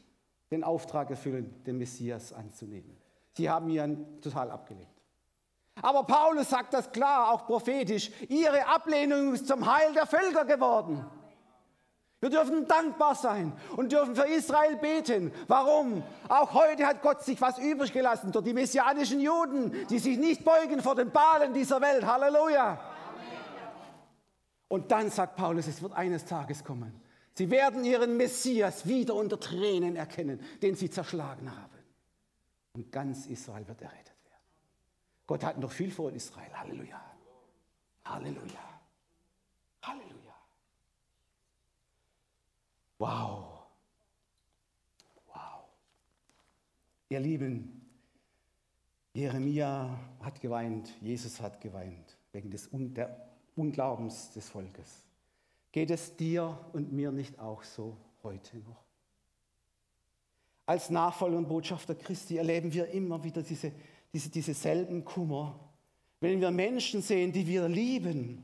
den 0.50 0.64
Auftrag 0.64 1.10
erfüllen, 1.10 1.62
den 1.66 1.76
Messias 1.76 2.32
anzunehmen. 2.32 2.96
Sie 3.34 3.50
haben 3.50 3.68
ihn 3.68 4.18
total 4.22 4.50
abgelehnt. 4.50 4.95
Aber 5.82 6.04
Paulus 6.04 6.50
sagt 6.50 6.72
das 6.72 6.90
klar, 6.90 7.32
auch 7.32 7.46
prophetisch, 7.46 8.10
ihre 8.28 8.66
Ablehnung 8.66 9.34
ist 9.34 9.46
zum 9.46 9.70
Heil 9.70 9.92
der 9.92 10.06
Völker 10.06 10.44
geworden. 10.44 11.04
Wir 12.20 12.30
dürfen 12.30 12.66
dankbar 12.66 13.14
sein 13.14 13.52
und 13.76 13.92
dürfen 13.92 14.16
für 14.16 14.26
Israel 14.26 14.76
beten. 14.76 15.32
Warum? 15.48 16.02
Auch 16.28 16.54
heute 16.54 16.86
hat 16.86 17.02
Gott 17.02 17.22
sich 17.22 17.40
was 17.42 17.58
übrig 17.58 17.92
gelassen 17.92 18.32
durch 18.32 18.44
die 18.44 18.54
messianischen 18.54 19.20
Juden, 19.20 19.86
die 19.88 19.98
sich 19.98 20.16
nicht 20.16 20.42
beugen 20.42 20.80
vor 20.80 20.94
den 20.94 21.10
Balen 21.10 21.52
dieser 21.52 21.80
Welt. 21.82 22.06
Halleluja. 22.06 22.80
Und 24.68 24.90
dann 24.90 25.10
sagt 25.10 25.36
Paulus, 25.36 25.66
es 25.66 25.82
wird 25.82 25.92
eines 25.92 26.24
Tages 26.24 26.64
kommen. 26.64 27.00
Sie 27.34 27.50
werden 27.50 27.84
ihren 27.84 28.16
Messias 28.16 28.86
wieder 28.86 29.14
unter 29.14 29.38
Tränen 29.38 29.94
erkennen, 29.94 30.40
den 30.62 30.74
sie 30.74 30.88
zerschlagen 30.88 31.50
haben. 31.54 31.78
Und 32.72 32.90
ganz 32.90 33.26
Israel 33.26 33.68
wird 33.68 33.82
errettet. 33.82 34.15
Gott 35.26 35.42
hat 35.42 35.58
noch 35.58 35.72
viel 35.72 35.90
vor 35.90 36.10
in 36.10 36.16
Israel. 36.16 36.52
Halleluja. 36.52 37.00
Halleluja. 38.04 38.80
Halleluja. 39.82 40.34
Wow. 42.98 43.66
Wow. 45.26 45.64
Ihr 47.08 47.20
Lieben, 47.20 47.86
Jeremia 49.14 49.98
hat 50.20 50.40
geweint, 50.40 50.90
Jesus 51.00 51.40
hat 51.40 51.60
geweint 51.60 52.16
wegen 52.32 52.50
des, 52.50 52.68
der 52.72 53.30
Unglaubens 53.56 54.30
des 54.32 54.48
Volkes. 54.48 55.04
Geht 55.72 55.90
es 55.90 56.16
dir 56.16 56.58
und 56.72 56.92
mir 56.92 57.10
nicht 57.10 57.38
auch 57.38 57.62
so 57.62 57.96
heute 58.22 58.58
noch? 58.58 58.84
Als 60.66 60.90
Nachfolger 60.90 61.38
und 61.38 61.48
Botschafter 61.48 61.94
Christi 61.94 62.36
erleben 62.36 62.72
wir 62.72 62.88
immer 62.88 63.22
wieder 63.22 63.42
diese, 63.42 63.72
diese, 64.16 64.30
diese 64.30 64.54
selben 64.54 65.04
Kummer. 65.04 65.60
Wenn 66.20 66.40
wir 66.40 66.50
Menschen 66.50 67.02
sehen, 67.02 67.32
die 67.32 67.46
wir 67.46 67.68
lieben, 67.68 68.42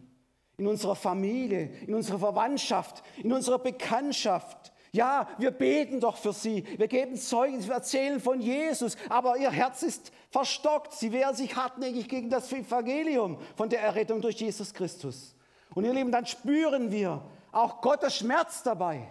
in 0.58 0.66
unserer 0.66 0.94
Familie, 0.94 1.70
in 1.86 1.94
unserer 1.94 2.18
Verwandtschaft, 2.18 3.02
in 3.22 3.32
unserer 3.32 3.58
Bekanntschaft. 3.58 4.70
Ja, 4.92 5.26
wir 5.38 5.50
beten 5.50 5.98
doch 5.98 6.18
für 6.18 6.34
sie, 6.34 6.64
wir 6.76 6.88
geben 6.88 7.16
Zeugen, 7.16 7.66
wir 7.66 7.72
erzählen 7.72 8.20
von 8.20 8.38
Jesus, 8.38 8.98
aber 9.08 9.38
ihr 9.38 9.50
Herz 9.50 9.82
ist 9.82 10.12
verstockt. 10.28 10.92
Sie 10.92 11.10
wehren 11.10 11.34
sich 11.34 11.56
hartnäckig 11.56 12.06
gegen 12.06 12.28
das 12.28 12.52
Evangelium 12.52 13.38
von 13.56 13.70
der 13.70 13.80
Errettung 13.80 14.20
durch 14.20 14.36
Jesus 14.36 14.74
Christus. 14.74 15.34
Und 15.74 15.84
ihr 15.84 15.94
Lieben, 15.94 16.12
dann 16.12 16.26
spüren 16.26 16.92
wir 16.92 17.22
auch 17.50 17.80
Gottes 17.80 18.18
Schmerz 18.18 18.62
dabei, 18.62 19.08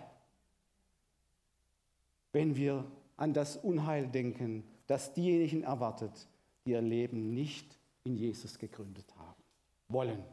wenn 2.34 2.56
wir 2.56 2.86
an 3.17 3.34
das 3.34 3.58
Unheil 3.58 4.08
denken, 4.08 4.63
das 4.86 5.13
diejenigen 5.13 5.63
erwartet, 5.63 6.28
die 6.65 6.71
ihr 6.71 6.82
Leben 6.82 7.34
nicht 7.34 7.78
in 8.04 8.15
Jesus 8.15 8.58
gegründet 8.58 9.06
haben 9.17 9.43
wollen. 9.88 10.24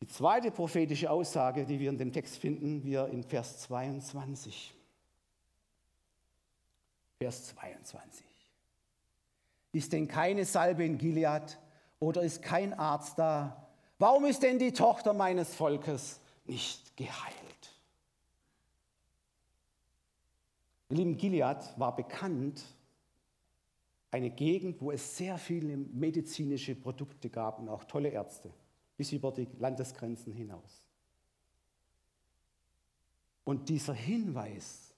Die 0.00 0.06
zweite 0.06 0.50
prophetische 0.50 1.10
Aussage, 1.10 1.64
die 1.64 1.80
wir 1.80 1.90
in 1.90 1.98
dem 1.98 2.12
Text 2.12 2.36
finden, 2.36 2.84
wir 2.84 3.06
in 3.08 3.22
Vers 3.22 3.60
22. 3.60 4.74
Vers 7.18 7.46
22. 7.46 8.24
Ist 9.72 9.92
denn 9.92 10.06
keine 10.06 10.44
Salbe 10.44 10.84
in 10.84 10.98
Gilead 10.98 11.58
oder 11.98 12.22
ist 12.22 12.42
kein 12.42 12.74
Arzt 12.74 13.18
da? 13.18 13.68
Warum 13.98 14.26
ist 14.26 14.42
denn 14.42 14.58
die 14.58 14.72
Tochter 14.72 15.14
meines 15.14 15.54
Volkes 15.54 16.20
nicht 16.44 16.96
geheilt? 16.96 17.36
Lieben, 20.88 21.16
Gilead 21.16 21.58
war 21.78 21.96
bekannt, 21.96 22.62
eine 24.10 24.30
Gegend, 24.30 24.80
wo 24.80 24.90
es 24.90 25.16
sehr 25.16 25.36
viele 25.38 25.76
medizinische 25.76 26.74
Produkte 26.74 27.28
gab 27.28 27.58
und 27.58 27.68
auch 27.68 27.84
tolle 27.84 28.08
Ärzte, 28.08 28.52
bis 28.96 29.12
über 29.12 29.32
die 29.32 29.48
Landesgrenzen 29.58 30.32
hinaus. 30.32 30.86
Und 33.44 33.68
dieser 33.68 33.94
Hinweis, 33.94 34.94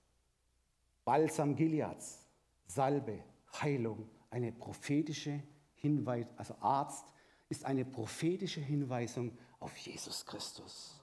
Balsam 1.05 1.55
Gileads, 1.55 2.27
Salbe, 2.67 3.25
Heilung, 3.61 4.09
eine 4.31 4.53
prophetische 4.53 5.43
Hinweis, 5.75 6.27
also 6.37 6.55
Arzt, 6.61 7.07
ist 7.49 7.65
eine 7.65 7.85
prophetische 7.85 8.61
Hinweisung 8.61 9.37
auf 9.59 9.77
Jesus 9.77 10.25
Christus. 10.25 11.01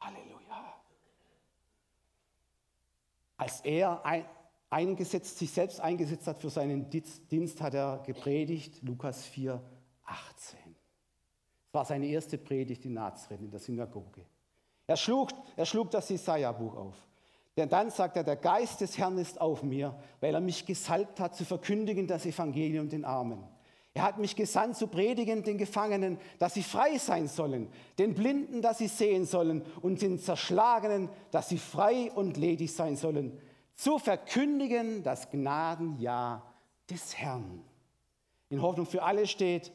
Halleluja. 0.00 0.80
Als 3.36 3.60
er 3.60 4.04
eingesetzt, 4.70 5.38
sich 5.38 5.50
selbst 5.50 5.80
eingesetzt 5.80 6.26
hat 6.26 6.38
für 6.38 6.50
seinen 6.50 6.88
Dienst, 6.90 7.60
hat 7.60 7.74
er 7.74 8.02
gepredigt, 8.04 8.82
Lukas 8.82 9.24
4, 9.24 9.62
18. 10.04 10.58
Das 11.66 11.74
war 11.74 11.84
seine 11.84 12.06
erste 12.06 12.38
Predigt 12.38 12.84
in 12.84 12.94
Nazareth, 12.94 13.40
in 13.40 13.50
der 13.50 13.60
Synagoge. 13.60 14.22
Er 14.86 14.96
schlug, 14.96 15.30
er 15.56 15.66
schlug 15.66 15.90
das 15.90 16.08
Jesaja-Buch 16.08 16.76
auf. 16.76 16.94
Denn 17.56 17.68
dann 17.68 17.90
sagt 17.90 18.16
er, 18.16 18.24
der 18.24 18.36
Geist 18.36 18.80
des 18.80 18.98
Herrn 18.98 19.18
ist 19.18 19.40
auf 19.40 19.62
mir, 19.62 19.98
weil 20.20 20.34
er 20.34 20.40
mich 20.40 20.66
gesalbt 20.66 21.20
hat, 21.20 21.34
zu 21.34 21.44
verkündigen 21.44 22.06
das 22.06 22.26
Evangelium 22.26 22.88
den 22.88 23.04
Armen. 23.04 23.42
Er 23.94 24.02
hat 24.02 24.18
mich 24.18 24.36
gesandt 24.36 24.76
zu 24.76 24.88
predigen 24.88 25.42
den 25.42 25.56
Gefangenen, 25.56 26.18
dass 26.38 26.52
sie 26.52 26.62
frei 26.62 26.98
sein 26.98 27.28
sollen, 27.28 27.68
den 27.98 28.14
Blinden, 28.14 28.60
dass 28.60 28.76
sie 28.76 28.88
sehen 28.88 29.24
sollen 29.24 29.62
und 29.80 30.02
den 30.02 30.18
Zerschlagenen, 30.18 31.08
dass 31.30 31.48
sie 31.48 31.56
frei 31.56 32.12
und 32.14 32.36
ledig 32.36 32.74
sein 32.74 32.96
sollen, 32.96 33.40
zu 33.76 33.98
verkündigen 33.98 35.02
das 35.02 35.30
Gnadenjahr 35.30 36.54
des 36.90 37.16
Herrn. 37.16 37.62
In 38.48 38.62
Hoffnung 38.62 38.86
für 38.86 39.02
alle 39.02 39.26
steht 39.26 39.72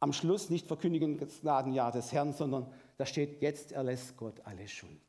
am 0.00 0.12
Schluss 0.12 0.50
nicht 0.50 0.66
verkündigen 0.66 1.18
das 1.18 1.40
Gnadenjahr 1.40 1.92
des 1.92 2.12
Herrn, 2.12 2.32
sondern 2.32 2.72
da 2.96 3.06
steht, 3.06 3.40
jetzt 3.42 3.72
erlässt 3.72 4.16
Gott 4.16 4.40
alle 4.44 4.66
Schuld. 4.68 5.00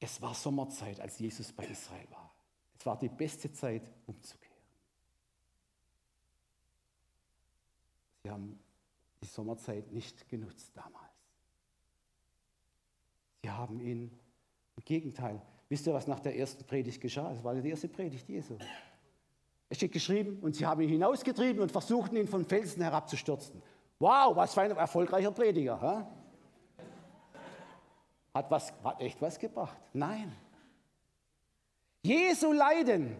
Es 0.00 0.20
war 0.20 0.34
Sommerzeit, 0.34 1.00
als 1.00 1.18
Jesus 1.18 1.52
bei 1.52 1.64
Israel 1.64 2.06
war. 2.10 2.34
Es 2.78 2.84
war 2.84 2.98
die 2.98 3.08
beste 3.08 3.50
Zeit, 3.52 3.82
umzukehren. 4.06 4.54
Sie 8.22 8.30
haben 8.30 8.58
die 9.22 9.26
Sommerzeit 9.26 9.90
nicht 9.92 10.28
genutzt 10.28 10.70
damals. 10.74 11.12
Sie 13.42 13.50
haben 13.50 13.80
ihn, 13.80 14.10
Gegenteil, 14.84 15.40
wisst 15.68 15.86
ihr, 15.86 15.94
was 15.94 16.06
nach 16.06 16.20
der 16.20 16.36
ersten 16.36 16.64
Predigt 16.64 17.00
geschah? 17.00 17.32
Es 17.32 17.42
war 17.42 17.54
die 17.54 17.70
erste 17.70 17.88
Predigt 17.88 18.28
Jesu. 18.28 18.56
Es 19.68 19.78
steht 19.78 19.92
geschrieben, 19.92 20.38
und 20.42 20.54
sie 20.54 20.66
haben 20.66 20.80
ihn 20.82 20.90
hinausgetrieben 20.90 21.62
und 21.62 21.72
versuchten 21.72 22.16
ihn 22.16 22.28
von 22.28 22.44
Felsen 22.44 22.82
herabzustürzen. 22.82 23.62
Wow, 23.98 24.36
was 24.36 24.52
für 24.54 24.62
ein 24.62 24.70
erfolgreicher 24.72 25.30
Prediger. 25.30 25.80
Ha? 25.80 26.10
Hat, 28.34 28.50
was, 28.50 28.72
hat 28.82 29.00
echt 29.00 29.20
was 29.22 29.38
gebracht? 29.38 29.76
Nein. 29.92 30.32
Jesu 32.02 32.52
Leiden 32.52 33.16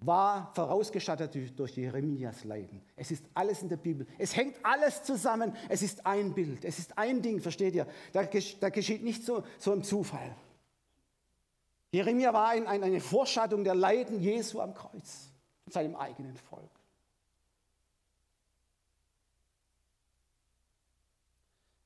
war 0.00 0.52
vorausgestattet 0.54 1.34
durch 1.58 1.76
Jeremias 1.76 2.44
Leiden. 2.44 2.80
Es 2.96 3.10
ist 3.10 3.24
alles 3.34 3.62
in 3.62 3.68
der 3.68 3.76
Bibel. 3.76 4.06
Es 4.18 4.34
hängt 4.36 4.56
alles 4.62 5.02
zusammen. 5.02 5.54
Es 5.68 5.82
ist 5.82 6.06
ein 6.06 6.32
Bild. 6.32 6.64
Es 6.64 6.78
ist 6.78 6.96
ein 6.96 7.20
Ding, 7.20 7.40
versteht 7.40 7.74
ihr? 7.74 7.86
Da, 8.12 8.22
geschieht 8.70 9.02
nicht 9.02 9.24
so, 9.24 9.44
so 9.58 9.72
im 9.72 9.82
Zufall. 9.82 10.34
Jeremia 11.92 12.32
war 12.32 12.48
ein, 12.48 12.66
ein, 12.66 12.82
eine 12.82 13.00
Vorschattung 13.00 13.64
der 13.64 13.74
Leiden 13.74 14.18
Jesu 14.18 14.60
am 14.60 14.72
Kreuz, 14.72 15.30
in 15.66 15.72
seinem 15.72 15.94
eigenen 15.94 16.36
Volk. 16.36 16.70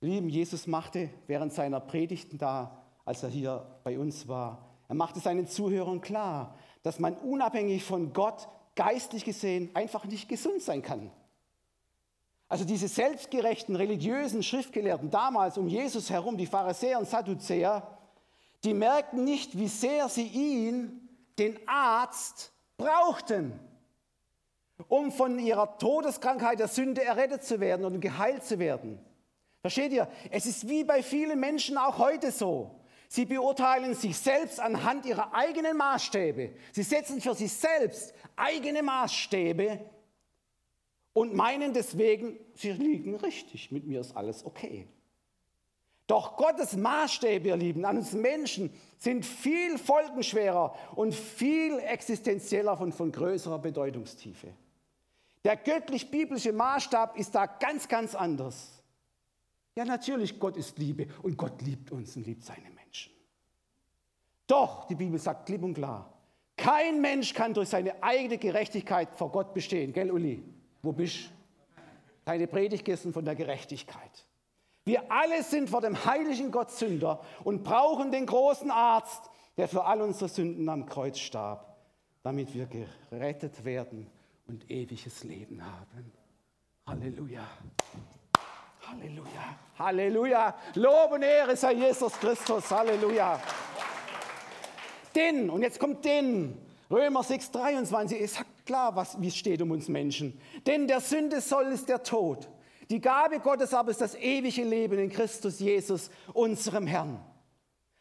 Lieben, 0.01 0.29
Jesus 0.29 0.69
machte 0.69 1.11
während 1.27 1.53
seiner 1.53 1.81
Predigten 1.81 2.38
da, 2.38 2.83
als 3.05 3.25
er 3.25 3.31
hier 3.31 3.66
bei 3.83 3.99
uns 3.99 4.29
war, 4.29 4.64
er 4.88 4.95
machte 4.95 5.19
seinen 5.19 5.49
Zuhörern 5.49 6.01
klar, 6.01 6.57
dass 6.85 7.01
man 7.01 7.16
unabhängig 7.16 7.83
von 7.83 8.12
Gott 8.12 8.49
geistlich 8.77 9.25
gesehen 9.25 9.71
einfach 9.75 10.05
nicht 10.05 10.29
gesund 10.29 10.62
sein 10.62 10.83
kann. 10.83 11.11
Also 12.49 12.64
diese 12.64 12.87
selbstgerechten 12.87 13.75
religiösen 13.75 14.45
Schriftgelehrten 14.45 15.11
damals 15.11 15.59
um 15.59 15.66
Jesus 15.66 16.11
herum, 16.11 16.37
die 16.37 16.47
Pharisäer 16.47 17.01
und 17.01 17.09
Sadduzäer, 17.09 17.96
die 18.67 18.75
merkten 18.75 19.25
nicht, 19.25 19.57
wie 19.57 19.69
sehr 19.69 20.09
sie 20.09 20.27
ihn, 20.27 21.09
den 21.39 21.57
Arzt, 21.67 22.53
brauchten, 22.77 23.59
um 24.89 25.13
von 25.13 25.39
ihrer 25.39 25.79
Todeskrankheit 25.79 26.59
der 26.59 26.69
Sünde 26.69 27.03
errettet 27.03 27.45
zu 27.45 27.61
werden 27.61 27.87
und 27.87 28.01
geheilt 28.01 28.45
zu 28.45 28.59
werden. 28.59 28.99
Versteht 29.61 29.93
ihr? 29.93 30.09
Es 30.31 30.47
ist 30.47 30.69
wie 30.69 30.85
bei 30.85 31.03
vielen 31.03 31.41
Menschen 31.41 31.79
auch 31.79 31.99
heute 31.99 32.31
so. 32.31 32.81
Sie 33.09 33.25
beurteilen 33.25 33.95
sich 33.95 34.19
selbst 34.19 34.59
anhand 34.59 35.07
ihrer 35.07 35.33
eigenen 35.33 35.77
Maßstäbe. 35.77 36.51
Sie 36.73 36.83
setzen 36.83 37.21
für 37.21 37.35
sich 37.35 37.53
selbst 37.53 38.13
eigene 38.35 38.83
Maßstäbe 38.83 39.79
und 41.13 41.35
meinen 41.35 41.73
deswegen, 41.73 42.39
sie 42.55 42.73
liegen 42.73 43.15
richtig, 43.15 43.71
mit 43.71 43.87
mir 43.87 44.01
ist 44.01 44.17
alles 44.17 44.45
okay. 44.45 44.89
Doch 46.07 46.37
Gottes 46.37 46.77
Maßstäbe, 46.77 47.49
ihr 47.49 47.57
Lieben, 47.57 47.85
an 47.85 47.97
uns 47.99 48.12
Menschen 48.12 48.71
sind 48.97 49.27
viel 49.27 49.77
folgenschwerer 49.77 50.75
und 50.95 51.14
viel 51.14 51.79
existenzieller 51.81 52.81
und 52.81 52.95
von 52.95 53.11
größerer 53.11 53.59
Bedeutungstiefe. 53.59 54.49
Der 55.45 55.57
göttlich-biblische 55.57 56.53
Maßstab 56.53 57.16
ist 57.19 57.35
da 57.35 57.47
ganz, 57.47 57.88
ganz 57.88 58.14
anders. 58.14 58.83
Ja, 59.77 59.85
natürlich, 59.85 60.38
Gott 60.38 60.57
ist 60.57 60.79
Liebe 60.79 61.09
und 61.23 61.37
Gott 61.37 61.61
liebt 61.62 61.90
uns 61.92 62.16
und 62.16 62.27
liebt 62.27 62.45
seine 62.45 62.71
Menschen. 62.71 63.12
Doch, 64.47 64.87
die 64.87 64.95
Bibel 64.95 65.19
sagt 65.19 65.47
klipp 65.47 65.62
und 65.62 65.75
klar, 65.75 66.12
kein 66.57 67.01
Mensch 67.01 67.35
kann 67.35 67.53
durch 67.53 67.69
seine 67.69 68.03
eigene 68.03 68.38
Gerechtigkeit 68.38 69.14
vor 69.14 69.31
Gott 69.31 69.53
bestehen. 69.53 69.92
Gell, 69.92 70.11
Uli? 70.11 70.42
Wo 70.83 70.92
bist 70.92 71.27
du? 71.27 71.31
Deine 72.25 72.47
Predigt 72.47 72.85
gestern 72.85 73.12
von 73.12 73.25
der 73.25 73.35
Gerechtigkeit. 73.35 74.26
Wir 74.87 75.11
alle 75.11 75.42
sind 75.42 75.68
vor 75.68 75.81
dem 75.81 76.05
heiligen 76.05 76.53
Gott 76.53 76.70
Sünder 76.70 77.20
und 77.42 77.64
brauchen 77.64 78.12
den 78.12 78.25
großen 78.25 78.70
Arzt, 78.70 79.20
der 79.57 79.66
für 79.66 79.85
all 79.85 80.01
unsere 80.01 80.29
Sünden 80.29 80.68
am 80.68 80.87
Kreuz 80.87 81.18
starb, 81.18 81.77
damit 82.22 82.55
wir 82.55 82.68
gerettet 83.11 83.64
werden 83.64 84.09
und 84.46 84.70
ewiges 84.70 85.25
Leben 85.25 85.61
haben. 85.61 86.12
Halleluja. 86.87 87.42
Halleluja. 88.88 89.59
Halleluja. 89.77 90.55
Lob 90.77 91.11
und 91.11 91.22
Ehre 91.22 91.57
sei 91.57 91.72
Jesus 91.72 92.12
Christus. 92.12 92.70
Halleluja. 92.70 93.40
Denn, 95.16 95.51
und 95.51 95.62
jetzt 95.62 95.81
kommt 95.81 96.05
denn, 96.05 96.57
Römer 96.88 97.25
6, 97.25 97.51
23, 97.51 98.20
es 98.20 98.35
sagt 98.35 98.64
klar, 98.64 98.94
was, 98.94 99.20
wie 99.20 99.27
es 99.27 99.37
steht 99.37 99.61
um 99.62 99.72
uns 99.72 99.88
Menschen. 99.88 100.40
Denn 100.64 100.87
der 100.87 101.01
Sünde 101.01 101.40
soll 101.40 101.72
ist 101.72 101.88
der 101.88 102.05
Tod. 102.05 102.49
Die 102.90 103.01
Gabe 103.01 103.40
Gottes 103.40 103.75
aber 103.75 103.90
ist 103.90 104.01
das 104.01 104.14
ewige 104.14 104.64
Leben 104.64 104.99
in 104.99 105.11
Christus 105.11 105.59
Jesus, 105.59 106.11
unserem 106.33 106.87
Herrn. 106.87 107.20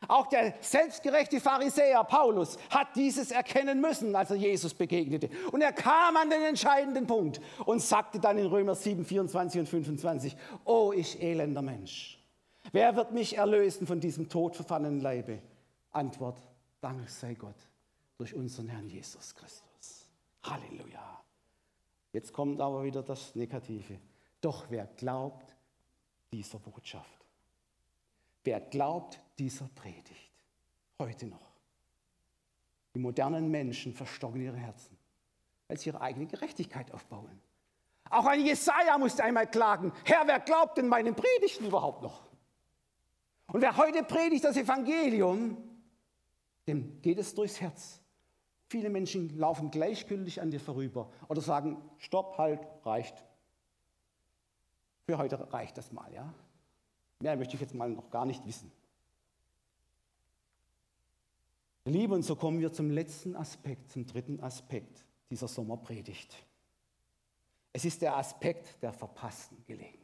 Auch 0.08 0.28
der 0.28 0.54
selbstgerechte 0.62 1.40
Pharisäer 1.40 2.04
Paulus 2.04 2.58
hat 2.70 2.96
dieses 2.96 3.32
erkennen 3.32 3.82
müssen, 3.82 4.16
als 4.16 4.30
er 4.30 4.36
Jesus 4.36 4.74
begegnete. 4.74 5.30
Und 5.52 5.62
er 5.62 5.74
kam 5.74 6.18
an 6.18 6.30
den 6.30 6.44
entscheidenden 6.44 7.08
Punkt 7.08 7.42
und 7.66 7.82
sagte 7.82 8.20
dann 8.20 8.38
in 8.38 8.46
Römer 8.46 8.76
7, 8.76 9.04
24 9.06 9.62
und 9.62 9.70
25, 9.70 10.38
Oh, 10.64 10.94
ich 10.96 11.22
elender 11.22 11.64
Mensch, 11.64 12.20
wer 12.72 12.96
wird 12.96 13.14
mich 13.14 13.38
erlösen 13.38 13.88
von 13.88 14.00
diesem 14.00 14.30
todverfallenen 14.30 15.02
Leibe? 15.02 15.40
Antwort, 15.92 16.38
Dank 16.82 17.10
sei 17.10 17.34
Gott 17.34 17.56
durch 18.18 18.36
unseren 18.36 18.68
Herrn 18.68 18.88
Jesus 18.88 19.34
Christus. 19.34 20.08
Halleluja. 20.44 21.24
Jetzt 22.12 22.32
kommt 22.32 22.62
aber 22.62 22.84
wieder 22.84 23.02
das 23.02 23.34
Negative. 23.34 23.98
Doch 24.46 24.68
wer 24.70 24.86
glaubt 24.86 25.56
dieser 26.32 26.60
Botschaft? 26.60 27.26
Wer 28.44 28.62
glaubt 28.62 29.20
dieser 29.40 29.68
Predigt? 29.74 30.32
Heute 31.00 31.26
noch. 31.26 31.50
Die 32.94 33.00
modernen 33.00 33.50
Menschen 33.50 33.92
verstocken 33.92 34.40
ihre 34.40 34.56
Herzen, 34.56 34.96
weil 35.68 35.80
sie 35.80 35.90
ihre 35.90 36.00
eigene 36.00 36.28
Gerechtigkeit 36.28 36.94
aufbauen. 36.94 37.42
Auch 38.12 38.28
ein 38.28 38.46
Jesaja 38.46 39.00
musste 39.00 39.24
einmal 39.24 39.50
klagen: 39.50 39.92
Herr, 40.04 40.28
wer 40.28 40.40
glaubt 40.40 40.78
denn 40.78 40.90
meinen 40.90 41.16
Predigten 41.16 41.66
überhaupt 41.66 42.04
noch? 42.04 42.28
Und 43.48 43.62
wer 43.62 43.76
heute 43.78 44.04
predigt 44.04 44.44
das 44.44 44.58
Evangelium, 44.58 45.58
dem 46.68 47.02
geht 47.02 47.18
es 47.18 47.34
durchs 47.34 47.60
Herz. 47.60 48.00
Viele 48.68 48.92
Menschen 48.92 49.36
laufen 49.40 49.72
gleichgültig 49.72 50.40
an 50.40 50.52
dir 50.52 50.60
vorüber 50.60 51.10
oder 51.30 51.42
sagen, 51.42 51.82
stopp, 51.98 52.38
halt, 52.38 52.60
reicht. 52.84 53.25
Für 55.06 55.18
heute 55.18 55.54
reicht 55.54 55.78
das 55.78 55.92
mal, 55.92 56.12
ja? 56.14 56.34
Mehr 57.20 57.38
möchte 57.38 57.56
ich 57.56 57.62
jetzt 57.62 57.74
mal 57.74 57.90
noch 57.90 58.10
gar 58.10 58.26
nicht 58.26 58.46
wissen. 58.46 58.72
Liebe, 61.86 62.16
und 62.16 62.24
so 62.24 62.36
kommen 62.36 62.60
wir 62.60 62.74
zum 62.74 62.90
letzten 62.90 63.36
Aspekt, 63.36 63.92
zum 63.92 64.08
dritten 64.08 64.40
Aspekt 64.42 65.06
dieser 65.30 65.48
Sommerpredigt. 65.48 66.36
Es 67.74 67.86
ist 67.86 68.02
der 68.02 68.18
Aspekt 68.18 68.82
der 68.82 68.92
verpassten 68.92 69.64
Gelegenheit. 69.66 70.02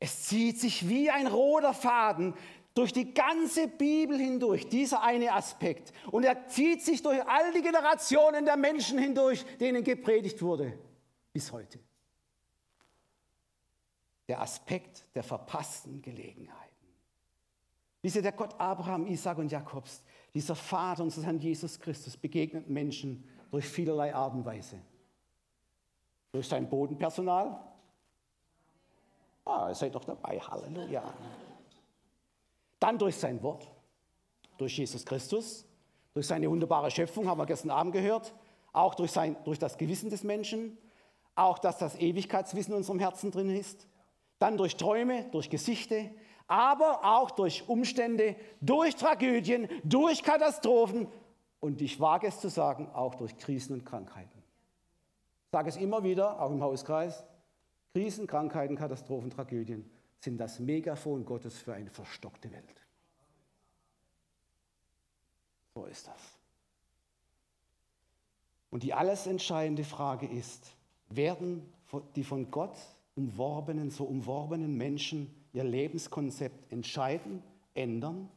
Es 0.00 0.24
zieht 0.24 0.58
sich 0.58 0.88
wie 0.88 1.10
ein 1.10 1.26
roter 1.26 1.74
Faden 1.74 2.34
durch 2.72 2.92
die 2.92 3.12
ganze 3.12 3.68
Bibel 3.68 4.16
hindurch, 4.16 4.68
dieser 4.68 5.02
eine 5.02 5.32
Aspekt. 5.32 5.92
Und 6.10 6.24
er 6.24 6.46
zieht 6.46 6.82
sich 6.82 7.02
durch 7.02 7.20
all 7.26 7.52
die 7.52 7.62
Generationen 7.62 8.44
der 8.44 8.56
Menschen 8.56 8.98
hindurch, 8.98 9.44
denen 9.58 9.82
gepredigt 9.82 10.40
wurde, 10.40 10.78
bis 11.32 11.50
heute. 11.50 11.80
Der 14.28 14.40
Aspekt 14.40 15.06
der 15.14 15.22
verpassten 15.22 16.02
Gelegenheiten. 16.02 16.68
Wie 18.02 18.10
der 18.10 18.32
Gott 18.32 18.54
Abraham, 18.58 19.06
Isaac 19.06 19.38
und 19.38 19.50
Jakobs, 19.50 20.02
dieser 20.32 20.54
Vater 20.54 21.02
unseres 21.02 21.24
Herrn 21.24 21.40
Jesus 21.40 21.80
Christus, 21.80 22.16
begegnet 22.16 22.68
Menschen 22.68 23.28
durch 23.50 23.66
vielerlei 23.66 24.14
Art 24.14 24.34
und 24.34 24.44
Weise. 24.44 24.78
Durch 26.30 26.46
sein 26.46 26.68
Bodenpersonal. 26.68 27.58
Ah, 29.44 29.74
seid 29.74 29.94
doch 29.94 30.04
dabei, 30.04 30.38
Halleluja. 30.38 31.02
Dann 32.78 32.98
durch 32.98 33.16
sein 33.16 33.42
Wort, 33.42 33.68
durch 34.58 34.76
Jesus 34.76 35.04
Christus, 35.04 35.66
durch 36.12 36.26
seine 36.26 36.50
wunderbare 36.50 36.90
Schöpfung, 36.90 37.26
haben 37.26 37.38
wir 37.38 37.46
gestern 37.46 37.70
Abend 37.70 37.92
gehört, 37.92 38.34
auch 38.72 38.94
durch, 38.94 39.10
sein, 39.10 39.36
durch 39.44 39.58
das 39.58 39.78
Gewissen 39.78 40.10
des 40.10 40.22
Menschen, 40.22 40.78
auch 41.34 41.58
dass 41.58 41.78
das 41.78 41.96
Ewigkeitswissen 41.96 42.72
in 42.72 42.78
unserem 42.78 42.98
Herzen 42.98 43.30
drin 43.30 43.50
ist, 43.50 43.88
dann 44.38 44.56
durch 44.56 44.76
Träume, 44.76 45.24
durch 45.30 45.50
Gesichte, 45.50 46.10
aber 46.46 47.04
auch 47.04 47.30
durch 47.30 47.68
Umstände, 47.68 48.36
durch 48.60 48.96
Tragödien, 48.96 49.68
durch 49.84 50.22
Katastrophen 50.22 51.08
und 51.60 51.82
ich 51.82 52.00
wage 52.00 52.26
es 52.26 52.40
zu 52.40 52.48
sagen, 52.48 52.88
auch 52.92 53.14
durch 53.14 53.36
Krisen 53.36 53.74
und 53.74 53.84
Krankheiten. 53.84 54.38
Ich 55.46 55.52
sage 55.52 55.68
es 55.68 55.76
immer 55.76 56.02
wieder, 56.04 56.40
auch 56.40 56.50
im 56.50 56.62
Hauskreis, 56.62 57.24
Krisen, 57.92 58.26
Krankheiten, 58.26 58.76
Katastrophen, 58.76 59.30
Tragödien 59.30 59.90
sind 60.20 60.38
das 60.38 60.58
Megafon 60.58 61.24
Gottes 61.24 61.58
für 61.58 61.74
eine 61.74 61.90
verstockte 61.90 62.50
Welt. 62.52 62.86
So 65.74 65.84
ist 65.86 66.06
das. 66.06 66.38
Und 68.70 68.82
die 68.82 68.94
alles 68.94 69.26
entscheidende 69.26 69.84
Frage 69.84 70.26
ist, 70.26 70.74
werden 71.08 71.72
die 72.14 72.24
von 72.24 72.50
Gott 72.50 72.76
umworbenen, 73.18 73.90
so 73.90 74.04
umworbenen 74.04 74.76
Menschen 74.76 75.34
ihr 75.52 75.64
Lebenskonzept 75.64 76.70
entscheiden, 76.72 77.42
ändern, 77.74 78.28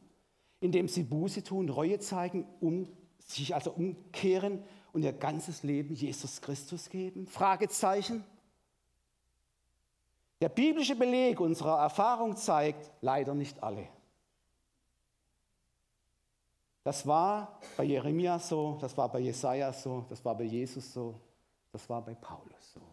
indem 0.60 0.88
sie 0.88 1.04
Buße 1.04 1.44
tun, 1.44 1.68
Reue 1.68 2.00
zeigen, 2.00 2.44
um, 2.60 2.88
sich 3.18 3.54
also 3.54 3.70
umkehren 3.70 4.64
und 4.92 5.04
ihr 5.04 5.12
ganzes 5.12 5.62
Leben 5.62 5.94
Jesus 5.94 6.40
Christus 6.40 6.90
geben? 6.90 7.26
Fragezeichen. 7.28 8.24
Der 10.40 10.48
biblische 10.48 10.96
Beleg 10.96 11.40
unserer 11.40 11.78
Erfahrung 11.78 12.36
zeigt 12.36 12.90
leider 13.00 13.34
nicht 13.34 13.62
alle. 13.62 13.86
Das 16.82 17.06
war 17.06 17.60
bei 17.76 17.84
Jeremia 17.84 18.40
so, 18.40 18.76
das 18.80 18.96
war 18.96 19.08
bei 19.08 19.20
Jesaja 19.20 19.72
so, 19.72 20.04
das 20.08 20.24
war 20.24 20.34
bei 20.36 20.42
Jesus 20.42 20.92
so, 20.92 21.14
das 21.70 21.88
war 21.88 22.02
bei 22.02 22.14
Paulus 22.14 22.72
so. 22.74 22.91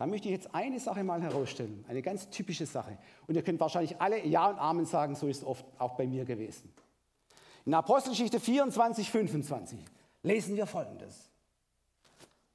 Da 0.00 0.06
möchte 0.06 0.28
ich 0.28 0.32
jetzt 0.32 0.54
eine 0.54 0.80
Sache 0.80 1.04
mal 1.04 1.20
herausstellen, 1.20 1.84
eine 1.86 2.00
ganz 2.00 2.30
typische 2.30 2.64
Sache. 2.64 2.96
Und 3.26 3.34
ihr 3.34 3.42
könnt 3.42 3.60
wahrscheinlich 3.60 4.00
alle 4.00 4.24
Ja 4.26 4.48
und 4.48 4.58
Amen 4.58 4.86
sagen, 4.86 5.14
so 5.14 5.28
ist 5.28 5.42
es 5.42 5.44
oft 5.44 5.62
auch 5.78 5.94
bei 5.98 6.06
mir 6.06 6.24
gewesen. 6.24 6.72
In 7.66 7.74
Apostelgeschichte 7.74 8.40
24, 8.40 9.10
25 9.10 9.78
lesen 10.22 10.56
wir 10.56 10.64
Folgendes. 10.66 11.28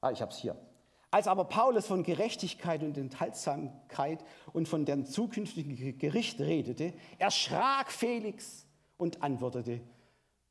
Ah, 0.00 0.10
ich 0.10 0.20
habe 0.20 0.32
es 0.32 0.38
hier. 0.38 0.56
Als 1.12 1.28
aber 1.28 1.44
Paulus 1.44 1.86
von 1.86 2.02
Gerechtigkeit 2.02 2.82
und 2.82 2.98
Enthaltsamkeit 2.98 4.24
und 4.52 4.66
von 4.66 4.84
dem 4.84 5.06
zukünftigen 5.06 5.96
Gericht 5.98 6.40
redete, 6.40 6.94
erschrak 7.16 7.92
Felix 7.92 8.66
und 8.96 9.22
antwortete, 9.22 9.82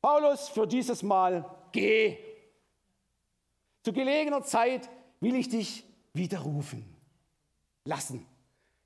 Paulus, 0.00 0.48
für 0.48 0.66
dieses 0.66 1.02
Mal 1.02 1.44
geh. 1.72 2.16
Zu 3.82 3.92
gelegener 3.92 4.44
Zeit 4.44 4.88
will 5.20 5.34
ich 5.34 5.50
dich 5.50 5.84
widerrufen 6.16 6.84
lassen. 7.84 8.26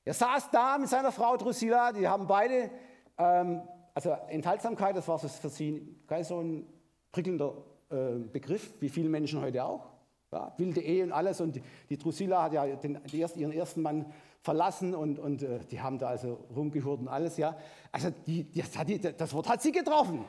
Er 0.05 0.15
saß 0.15 0.51
da 0.51 0.79
mit 0.79 0.89
seiner 0.89 1.13
Frau 1.13 1.37
Drusilla, 1.37 1.93
die 1.93 2.09
haben 2.09 2.27
beide, 2.27 2.71
ähm, 3.19 3.63
also 3.95 4.11
Enthaltsamkeit, 4.29 4.97
das 4.97 5.07
war 5.09 5.19
für 5.19 5.49
sie 5.49 5.97
kein 6.07 6.25
so 6.25 6.41
ein 6.41 6.67
prickelnder 7.13 7.55
äh, 7.91 8.15
Begriff, 8.33 8.75
wie 8.81 8.89
viele 8.89 9.09
Menschen 9.09 9.41
heute 9.41 9.65
auch. 9.65 9.87
Ja, 10.33 10.55
wilde 10.59 10.81
Ehe 10.81 11.03
und 11.03 11.13
alles. 11.13 11.41
Und 11.41 11.57
die, 11.57 11.63
die 11.89 11.99
Drusilla 11.99 12.45
hat 12.45 12.53
ja 12.53 12.65
den, 12.67 13.01
die 13.05 13.19
erst, 13.19 13.37
ihren 13.37 13.53
ersten 13.53 13.83
Mann 13.83 14.07
verlassen 14.43 14.95
und, 14.95 15.19
und 15.19 15.43
äh, 15.43 15.59
die 15.71 15.81
haben 15.81 15.99
da 15.99 16.07
also 16.07 16.45
rumgehurt 16.55 17.01
und 17.01 17.09
alles. 17.09 17.37
Ja. 17.37 17.57
Also 17.91 18.11
die, 18.27 18.51
das, 18.53 18.71
die, 18.87 19.01
das 19.01 19.35
Wort 19.35 19.49
hat 19.49 19.61
sie 19.61 19.73
getroffen. 19.73 20.25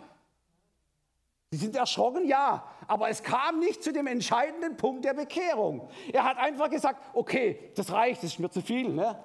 Sie 1.52 1.58
sind 1.58 1.76
erschrocken, 1.76 2.26
ja, 2.26 2.66
aber 2.88 3.10
es 3.10 3.24
kam 3.24 3.60
nicht 3.60 3.84
zu 3.84 3.92
dem 3.92 4.08
entscheidenden 4.08 4.78
Punkt 4.78 5.04
der 5.04 5.14
Bekehrung. 5.14 5.90
Er 6.14 6.24
hat 6.24 6.38
einfach 6.38 6.70
gesagt, 6.70 7.04
okay, 7.14 7.72
das 7.76 7.92
reicht, 7.92 8.24
das 8.24 8.32
ist 8.32 8.40
mir 8.40 8.50
zu 8.50 8.62
viel. 8.62 8.88
Ne? 8.88 9.22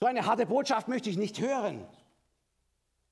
So 0.00 0.06
eine 0.06 0.24
harte 0.24 0.46
Botschaft 0.46 0.86
möchte 0.86 1.10
ich 1.10 1.16
nicht 1.16 1.40
hören. 1.40 1.84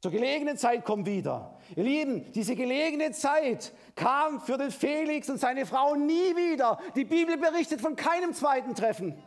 Zur 0.01 0.13
gelegenen 0.13 0.57
Zeit 0.57 0.85
kommt 0.85 1.07
wieder. 1.07 1.59
Ihr 1.75 1.83
Lieben, 1.83 2.33
diese 2.33 2.55
gelegene 2.55 3.11
Zeit 3.11 3.73
kam 3.97 4.41
für 4.41 4.59
den 4.59 4.71
Felix 4.71 5.29
und 5.29 5.39
seine 5.39 5.67
Frau 5.67 5.97
nie 5.97 6.37
wieder. 6.37 6.79
Die 6.95 7.05
Bibel 7.05 7.37
berichtet 7.37 7.81
von 7.81 7.97
keinem 7.97 8.33
zweiten 8.33 8.77
Treffen. 8.77 9.21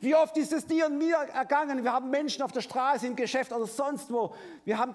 Wie 0.00 0.14
oft 0.14 0.36
ist 0.36 0.52
es 0.52 0.66
dir 0.66 0.86
und 0.86 0.98
mir 0.98 1.16
ergangen? 1.16 1.84
Wir 1.84 1.92
haben 1.92 2.10
Menschen 2.10 2.42
auf 2.42 2.52
der 2.52 2.62
Straße, 2.62 3.06
im 3.06 3.16
Geschäft 3.16 3.52
oder 3.52 3.66
sonst 3.66 4.10
wo. 4.10 4.34
Wir 4.64 4.78
haben 4.78 4.94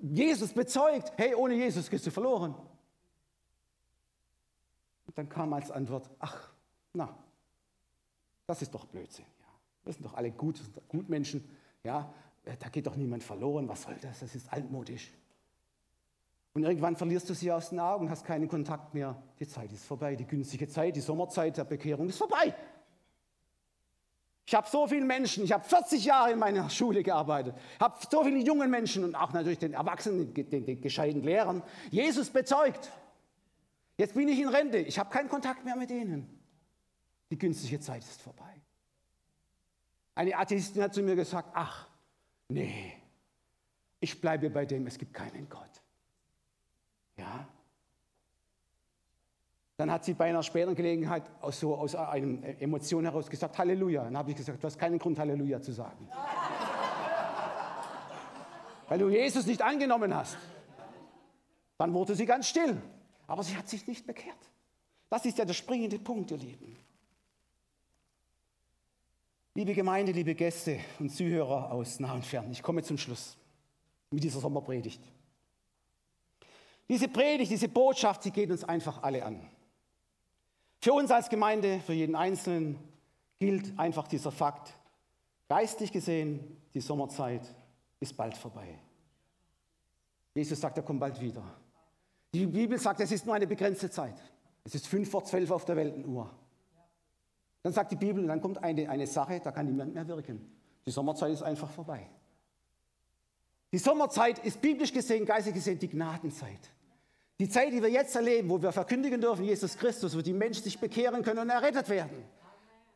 Jesus 0.00 0.52
bezeugt. 0.52 1.12
Hey, 1.16 1.34
ohne 1.34 1.54
Jesus 1.54 1.88
gehst 1.88 2.06
du 2.06 2.10
verloren. 2.10 2.54
Und 5.06 5.18
dann 5.18 5.28
kam 5.28 5.52
als 5.52 5.70
Antwort, 5.70 6.10
ach, 6.18 6.52
na, 6.92 7.16
das 8.46 8.62
ist 8.62 8.74
doch 8.74 8.86
Blödsinn. 8.86 9.26
Ja. 9.40 9.46
Wir 9.84 9.92
sind 9.92 10.04
doch 10.04 10.14
alle 10.14 10.30
gut, 10.30 10.60
Gutmenschen. 10.88 11.48
Ja, 11.84 12.12
äh, 12.44 12.56
da 12.58 12.68
geht 12.68 12.86
doch 12.86 12.96
niemand 12.96 13.22
verloren, 13.22 13.68
was 13.68 13.82
soll 13.82 13.96
das, 14.00 14.20
das 14.20 14.34
ist 14.34 14.52
altmodisch. 14.52 15.12
Und 16.54 16.64
irgendwann 16.64 16.96
verlierst 16.96 17.30
du 17.30 17.34
sie 17.34 17.50
aus 17.50 17.70
den 17.70 17.80
Augen, 17.80 18.10
hast 18.10 18.24
keinen 18.24 18.46
Kontakt 18.46 18.92
mehr. 18.92 19.20
Die 19.40 19.48
Zeit 19.48 19.72
ist 19.72 19.84
vorbei, 19.84 20.16
die 20.16 20.26
günstige 20.26 20.68
Zeit, 20.68 20.96
die 20.96 21.00
Sommerzeit 21.00 21.56
der 21.56 21.64
Bekehrung 21.64 22.08
ist 22.08 22.18
vorbei. 22.18 22.54
Ich 24.52 24.54
habe 24.54 24.68
so 24.68 24.86
viele 24.86 25.06
Menschen, 25.06 25.44
ich 25.44 25.52
habe 25.52 25.64
40 25.64 26.04
Jahre 26.04 26.32
in 26.32 26.38
meiner 26.38 26.68
Schule 26.68 27.02
gearbeitet, 27.02 27.54
habe 27.80 27.98
so 28.10 28.22
viele 28.22 28.38
junge 28.38 28.68
Menschen 28.68 29.02
und 29.02 29.14
auch 29.14 29.32
natürlich 29.32 29.58
den 29.58 29.72
Erwachsenen, 29.72 30.34
den, 30.34 30.66
den 30.66 30.78
gescheiten 30.82 31.22
Lehrern, 31.22 31.62
Jesus 31.90 32.28
bezeugt. 32.28 32.92
Jetzt 33.96 34.12
bin 34.12 34.28
ich 34.28 34.38
in 34.38 34.48
Rente, 34.48 34.76
ich 34.76 34.98
habe 34.98 35.08
keinen 35.08 35.30
Kontakt 35.30 35.64
mehr 35.64 35.74
mit 35.74 35.90
ihnen. 35.90 36.38
Die 37.30 37.38
günstige 37.38 37.80
Zeit 37.80 38.02
ist 38.02 38.20
vorbei. 38.20 38.60
Eine 40.14 40.36
Atheistin 40.36 40.82
hat 40.82 40.92
zu 40.92 41.02
mir 41.02 41.16
gesagt, 41.16 41.48
ach, 41.54 41.88
Nee, 42.48 42.98
ich 44.00 44.20
bleibe 44.20 44.50
bei 44.50 44.66
dem, 44.66 44.86
es 44.86 44.98
gibt 44.98 45.14
keinen 45.14 45.48
Gott. 45.48 45.80
Ja? 47.16 47.48
Dann 49.82 49.90
hat 49.90 50.04
sie 50.04 50.14
bei 50.14 50.26
einer 50.26 50.44
späteren 50.44 50.76
Gelegenheit 50.76 51.24
aus, 51.40 51.58
so, 51.58 51.74
aus 51.74 51.96
einer 51.96 52.60
Emotion 52.60 53.02
heraus 53.02 53.28
gesagt, 53.28 53.58
Halleluja. 53.58 54.04
Dann 54.04 54.16
habe 54.16 54.30
ich 54.30 54.36
gesagt, 54.36 54.62
du 54.62 54.66
hast 54.68 54.78
keinen 54.78 54.96
Grund, 54.96 55.18
Halleluja 55.18 55.60
zu 55.60 55.72
sagen. 55.72 56.08
Weil 58.88 59.00
du 59.00 59.08
Jesus 59.08 59.44
nicht 59.44 59.60
angenommen 59.60 60.14
hast. 60.14 60.36
Dann 61.78 61.92
wurde 61.92 62.14
sie 62.14 62.24
ganz 62.24 62.48
still. 62.48 62.80
Aber 63.26 63.42
sie 63.42 63.56
hat 63.56 63.68
sich 63.68 63.84
nicht 63.88 64.06
bekehrt. 64.06 64.38
Das 65.10 65.24
ist 65.24 65.36
ja 65.36 65.44
der 65.44 65.52
springende 65.52 65.98
Punkt, 65.98 66.30
ihr 66.30 66.36
Lieben. 66.36 66.76
Liebe 69.56 69.74
Gemeinde, 69.74 70.12
liebe 70.12 70.36
Gäste 70.36 70.78
und 71.00 71.10
Zuhörer 71.10 71.72
aus 71.72 71.98
nah 71.98 72.12
und 72.12 72.24
fern, 72.24 72.52
ich 72.52 72.62
komme 72.62 72.84
zum 72.84 72.98
Schluss 72.98 73.36
mit 74.12 74.22
dieser 74.22 74.38
Sommerpredigt. 74.38 75.02
Diese 76.88 77.08
Predigt, 77.08 77.50
diese 77.50 77.68
Botschaft, 77.68 78.22
sie 78.22 78.30
geht 78.30 78.52
uns 78.52 78.62
einfach 78.62 79.02
alle 79.02 79.24
an. 79.24 79.50
Für 80.82 80.92
uns 80.94 81.12
als 81.12 81.28
Gemeinde, 81.28 81.78
für 81.78 81.92
jeden 81.92 82.16
Einzelnen 82.16 82.76
gilt 83.38 83.78
einfach 83.78 84.08
dieser 84.08 84.32
Fakt, 84.32 84.76
geistlich 85.48 85.92
gesehen, 85.92 86.60
die 86.74 86.80
Sommerzeit 86.80 87.42
ist 88.00 88.16
bald 88.16 88.36
vorbei. 88.36 88.80
Jesus 90.34 90.60
sagt, 90.60 90.76
er 90.78 90.82
kommt 90.82 90.98
bald 90.98 91.20
wieder. 91.20 91.44
Die 92.34 92.46
Bibel 92.46 92.80
sagt, 92.80 92.98
es 92.98 93.12
ist 93.12 93.24
nur 93.26 93.36
eine 93.36 93.46
begrenzte 93.46 93.90
Zeit. 93.90 94.20
Es 94.64 94.74
ist 94.74 94.88
fünf 94.88 95.08
vor 95.08 95.22
zwölf 95.22 95.52
auf 95.52 95.64
der 95.64 95.76
Weltenuhr. 95.76 96.28
Dann 97.62 97.72
sagt 97.72 97.92
die 97.92 97.96
Bibel, 97.96 98.26
dann 98.26 98.40
kommt 98.40 98.58
eine, 98.58 98.90
eine 98.90 99.06
Sache, 99.06 99.38
da 99.38 99.52
kann 99.52 99.66
niemand 99.66 99.94
mehr 99.94 100.08
wirken. 100.08 100.50
Die 100.84 100.90
Sommerzeit 100.90 101.32
ist 101.32 101.42
einfach 101.42 101.70
vorbei. 101.70 102.08
Die 103.70 103.78
Sommerzeit 103.78 104.40
ist 104.40 104.60
biblisch 104.60 104.92
gesehen, 104.92 105.26
geistig 105.26 105.54
gesehen, 105.54 105.78
die 105.78 105.88
Gnadenzeit. 105.88 106.72
Die 107.42 107.48
Zeit, 107.48 107.72
die 107.72 107.82
wir 107.82 107.90
jetzt 107.90 108.14
erleben, 108.14 108.48
wo 108.48 108.62
wir 108.62 108.70
verkündigen 108.70 109.20
dürfen, 109.20 109.42
Jesus 109.42 109.76
Christus, 109.76 110.16
wo 110.16 110.20
die 110.20 110.32
Menschen 110.32 110.62
sich 110.62 110.78
bekehren 110.78 111.24
können 111.24 111.40
und 111.40 111.50
errettet 111.50 111.88
werden. 111.88 112.24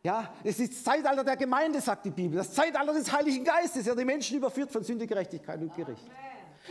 Ja, 0.05 0.33
es 0.45 0.61
ist 0.61 0.73
das 0.73 0.85
Zeitalter 0.85 1.25
der 1.25 1.37
Gemeinde, 1.37 1.81
sagt 1.81 2.05
die 2.05 2.11
Bibel. 2.11 2.39
Das 2.39 2.53
Zeitalter 2.53 2.93
des 2.93 3.11
Heiligen 3.11 3.43
Geistes, 3.43 3.87
der 3.87 3.97
die 3.97 4.05
Menschen 4.05 4.37
überführt 4.37 4.71
von 4.71 4.85
Sünde, 4.85 5.05
Gerechtigkeit 5.05 5.61
und 5.61 5.75
Gericht. 5.75 6.09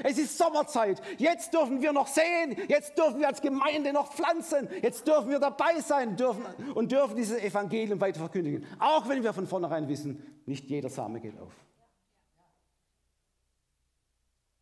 Es 0.02 0.18
ist 0.18 0.38
Sommerzeit. 0.38 1.02
Jetzt 1.18 1.54
dürfen 1.54 1.82
wir 1.82 1.92
noch 1.92 2.08
sehen. 2.08 2.56
Jetzt 2.70 2.98
dürfen 2.98 3.20
wir 3.20 3.28
als 3.28 3.42
Gemeinde 3.42 3.92
noch 3.92 4.14
pflanzen. 4.14 4.70
Jetzt 4.82 5.06
dürfen 5.06 5.30
wir 5.30 5.40
dabei 5.40 5.82
sein 5.82 6.16
dürfen 6.16 6.46
und 6.76 6.94
dürfen 6.94 7.18
dieses 7.18 7.38
Evangelium 7.44 8.00
weiter 8.00 8.20
verkündigen. 8.22 8.66
Auch 8.80 9.10
wenn 9.10 9.22
wir 9.22 9.34
von 9.34 9.48
vornherein 9.48 9.90
wissen, 9.90 10.42
nicht 10.46 10.70
jeder 10.70 10.88
Same 10.88 11.20
geht 11.20 11.38
auf. 11.42 11.52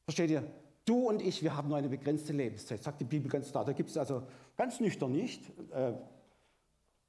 Versteht 0.05 0.31
ihr? 0.31 0.62
Du 0.85 1.07
und 1.07 1.21
ich, 1.21 1.41
wir 1.43 1.55
haben 1.55 1.69
nur 1.69 1.77
eine 1.77 1.89
begrenzte 1.89 2.33
Lebenszeit, 2.33 2.83
sagt 2.83 2.99
die 2.99 3.05
Bibel 3.05 3.29
ganz 3.29 3.51
klar. 3.51 3.63
Da 3.63 3.71
gibt 3.71 3.89
es 3.89 3.97
also 3.97 4.23
ganz 4.57 4.79
nüchtern 4.79 5.11
nicht. 5.11 5.41
Äh, 5.71 5.93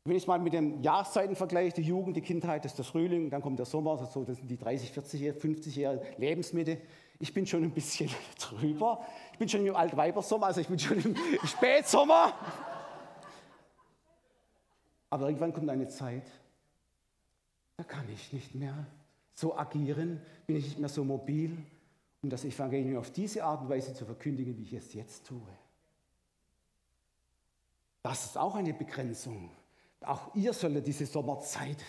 wenn 0.05 0.17
ich 0.17 0.27
mal 0.27 0.39
mit 0.39 0.53
den 0.53 0.83
Jahreszeiten 0.83 1.35
vergleiche, 1.35 1.77
die 1.77 1.83
Jugend, 1.83 2.17
die 2.17 2.21
Kindheit, 2.21 2.65
das 2.65 2.73
ist 2.73 2.79
der 2.79 2.85
Frühling, 2.85 3.31
dann 3.31 3.41
kommt 3.41 3.59
der 3.59 3.67
Sommer, 3.67 3.97
das 3.97 4.13
sind 4.13 4.51
die 4.51 4.59
30, 4.59 4.93
40, 4.93 5.41
50 5.41 5.77
Jahre 5.77 6.03
Lebensmitte. 6.19 6.79
Ich 7.19 7.33
bin 7.33 7.47
schon 7.47 7.63
ein 7.63 7.71
bisschen 7.71 8.11
drüber. 8.39 9.05
Ich 9.33 9.39
bin 9.39 9.49
schon 9.49 9.65
im 9.67 9.75
Altweibersommer, 9.75 10.47
also 10.47 10.61
ich 10.61 10.69
bin 10.69 10.79
schon 10.79 10.99
im 10.99 11.17
Spätsommer. 11.45 12.35
Aber 15.09 15.27
irgendwann 15.27 15.53
kommt 15.53 15.71
eine 15.71 15.89
Zeit, 15.89 16.31
da 17.77 17.85
kann 17.85 18.05
ich 18.13 18.33
nicht 18.33 18.55
mehr 18.55 18.87
so 19.35 19.57
agieren, 19.57 20.21
bin 20.47 20.57
ich 20.57 20.65
nicht 20.65 20.79
mehr 20.79 20.89
so 20.89 21.03
mobil, 21.03 21.57
um 22.25 22.31
das 22.31 22.45
Evangelium 22.47 22.97
auf 22.97 23.11
diese 23.11 23.45
Art 23.45 23.61
und 23.61 23.69
Weise 23.69 23.93
zu 23.93 24.07
verkündigen, 24.07 24.57
wie 24.57 24.63
ich 24.63 24.73
es 24.73 24.95
jetzt 24.95 25.27
tue. 25.27 25.47
Das 28.03 28.25
ist 28.25 28.39
auch 28.39 28.55
eine 28.55 28.73
Begrenzung. 28.73 29.51
Auch 30.01 30.35
ihr 30.35 30.55
solltet 30.55 30.87
diese 30.87 31.05
Sommerzeit 31.05 31.85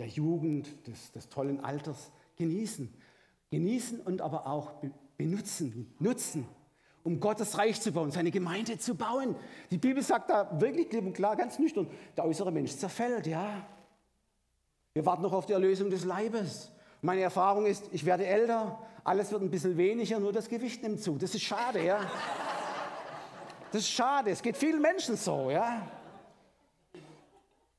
der 0.00 0.08
Jugend, 0.08 0.86
des, 0.88 1.12
des 1.12 1.28
tollen 1.28 1.60
Alters 1.60 2.10
genießen. 2.34 2.92
Genießen 3.50 4.00
und 4.00 4.22
aber 4.22 4.48
auch 4.48 4.72
benutzen, 5.16 5.94
nutzen, 6.00 6.48
um 7.04 7.20
Gottes 7.20 7.56
Reich 7.56 7.80
zu 7.80 7.92
bauen, 7.92 8.10
seine 8.10 8.32
Gemeinde 8.32 8.78
zu 8.78 8.96
bauen. 8.96 9.36
Die 9.70 9.78
Bibel 9.78 10.02
sagt 10.02 10.30
da 10.30 10.60
wirklich 10.60 10.88
klipp 10.88 11.06
und 11.06 11.12
klar, 11.12 11.36
ganz 11.36 11.60
nüchtern, 11.60 11.88
der 12.16 12.24
äußere 12.24 12.50
Mensch 12.50 12.72
zerfällt, 12.72 13.28
ja. 13.28 13.64
Wir 14.94 15.06
warten 15.06 15.22
noch 15.22 15.32
auf 15.32 15.46
die 15.46 15.52
Erlösung 15.52 15.90
des 15.90 16.04
Leibes. 16.04 16.72
Meine 17.06 17.20
Erfahrung 17.20 17.66
ist, 17.66 17.84
ich 17.92 18.04
werde 18.04 18.26
älter, 18.26 18.80
alles 19.04 19.30
wird 19.30 19.40
ein 19.40 19.48
bisschen 19.48 19.76
weniger, 19.76 20.18
nur 20.18 20.32
das 20.32 20.48
Gewicht 20.48 20.82
nimmt 20.82 21.00
zu. 21.00 21.16
Das 21.16 21.32
ist 21.36 21.44
schade, 21.44 21.84
ja. 21.84 22.00
Das 23.70 23.82
ist 23.82 23.90
schade, 23.90 24.32
es 24.32 24.42
geht 24.42 24.56
vielen 24.56 24.82
Menschen 24.82 25.16
so, 25.16 25.48
ja. 25.48 25.86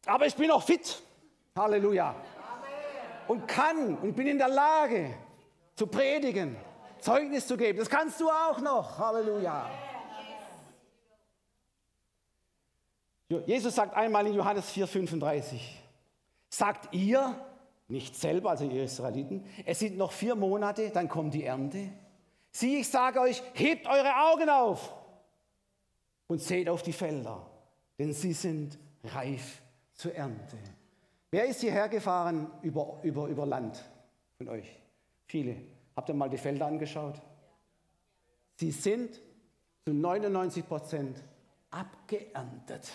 Aber 0.05 0.27
ich 0.27 0.33
bin 0.33 0.49
auch 0.49 0.63
fit. 0.63 1.03
Halleluja. 1.57 2.15
Und 3.27 3.45
kann 3.49 3.97
und 3.97 4.15
bin 4.15 4.27
in 4.27 4.37
der 4.37 4.47
Lage 4.47 5.13
zu 5.75 5.87
predigen, 5.87 6.55
Zeugnis 7.01 7.47
zu 7.47 7.57
geben. 7.57 7.79
Das 7.79 7.89
kannst 7.89 8.21
du 8.21 8.29
auch 8.29 8.61
noch. 8.61 8.97
Halleluja. 8.97 9.69
Jesus 13.45 13.75
sagt 13.75 13.93
einmal 13.93 14.25
in 14.25 14.35
Johannes 14.35 14.71
4,35, 14.71 15.59
sagt 16.47 16.95
ihr, 16.95 17.35
nicht 17.87 18.15
selber, 18.15 18.51
also 18.51 18.65
ihr 18.65 18.83
Israeliten, 18.83 19.45
es 19.65 19.79
sind 19.79 19.97
noch 19.97 20.11
vier 20.11 20.35
Monate, 20.35 20.89
dann 20.89 21.07
kommt 21.07 21.33
die 21.33 21.43
Ernte. 21.43 21.89
Sieh, 22.51 22.79
ich 22.79 22.89
sage 22.89 23.21
euch, 23.21 23.41
hebt 23.53 23.87
eure 23.87 24.13
Augen 24.31 24.49
auf 24.49 24.93
und 26.27 26.41
seht 26.41 26.67
auf 26.69 26.83
die 26.83 26.93
Felder, 26.93 27.45
denn 27.97 28.13
sie 28.13 28.33
sind 28.33 28.77
reif 29.03 29.61
zur 29.93 30.13
Ernte. 30.13 30.57
Wer 31.31 31.45
ist 31.45 31.61
hierher 31.61 31.89
gefahren 31.89 32.51
über, 32.61 32.99
über, 33.03 33.27
über 33.27 33.45
Land 33.45 33.83
von 34.37 34.49
euch? 34.49 34.67
Viele. 35.25 35.55
Habt 35.95 36.09
ihr 36.09 36.15
mal 36.15 36.29
die 36.29 36.37
Felder 36.37 36.67
angeschaut? 36.67 37.21
Sie 38.55 38.71
sind 38.71 39.19
zu 39.85 39.93
99 39.93 40.67
Prozent 40.67 41.23
abgeerntet. 41.69 42.91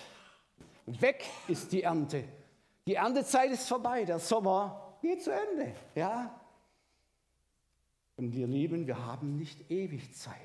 Weg 0.86 1.24
ist 1.48 1.72
die 1.72 1.82
Ernte. 1.82 2.24
Die 2.86 2.94
Erntezeit 2.94 3.50
ist 3.50 3.68
vorbei. 3.68 4.04
Der 4.04 4.18
Sommer 4.18 4.96
geht 5.00 5.22
zu 5.22 5.30
Ende. 5.30 5.74
Ja? 5.94 6.40
Und 8.16 8.32
wir 8.32 8.46
lieben, 8.46 8.86
wir 8.86 9.04
haben 9.04 9.36
nicht 9.36 9.70
ewig 9.70 10.14
Zeit, 10.14 10.36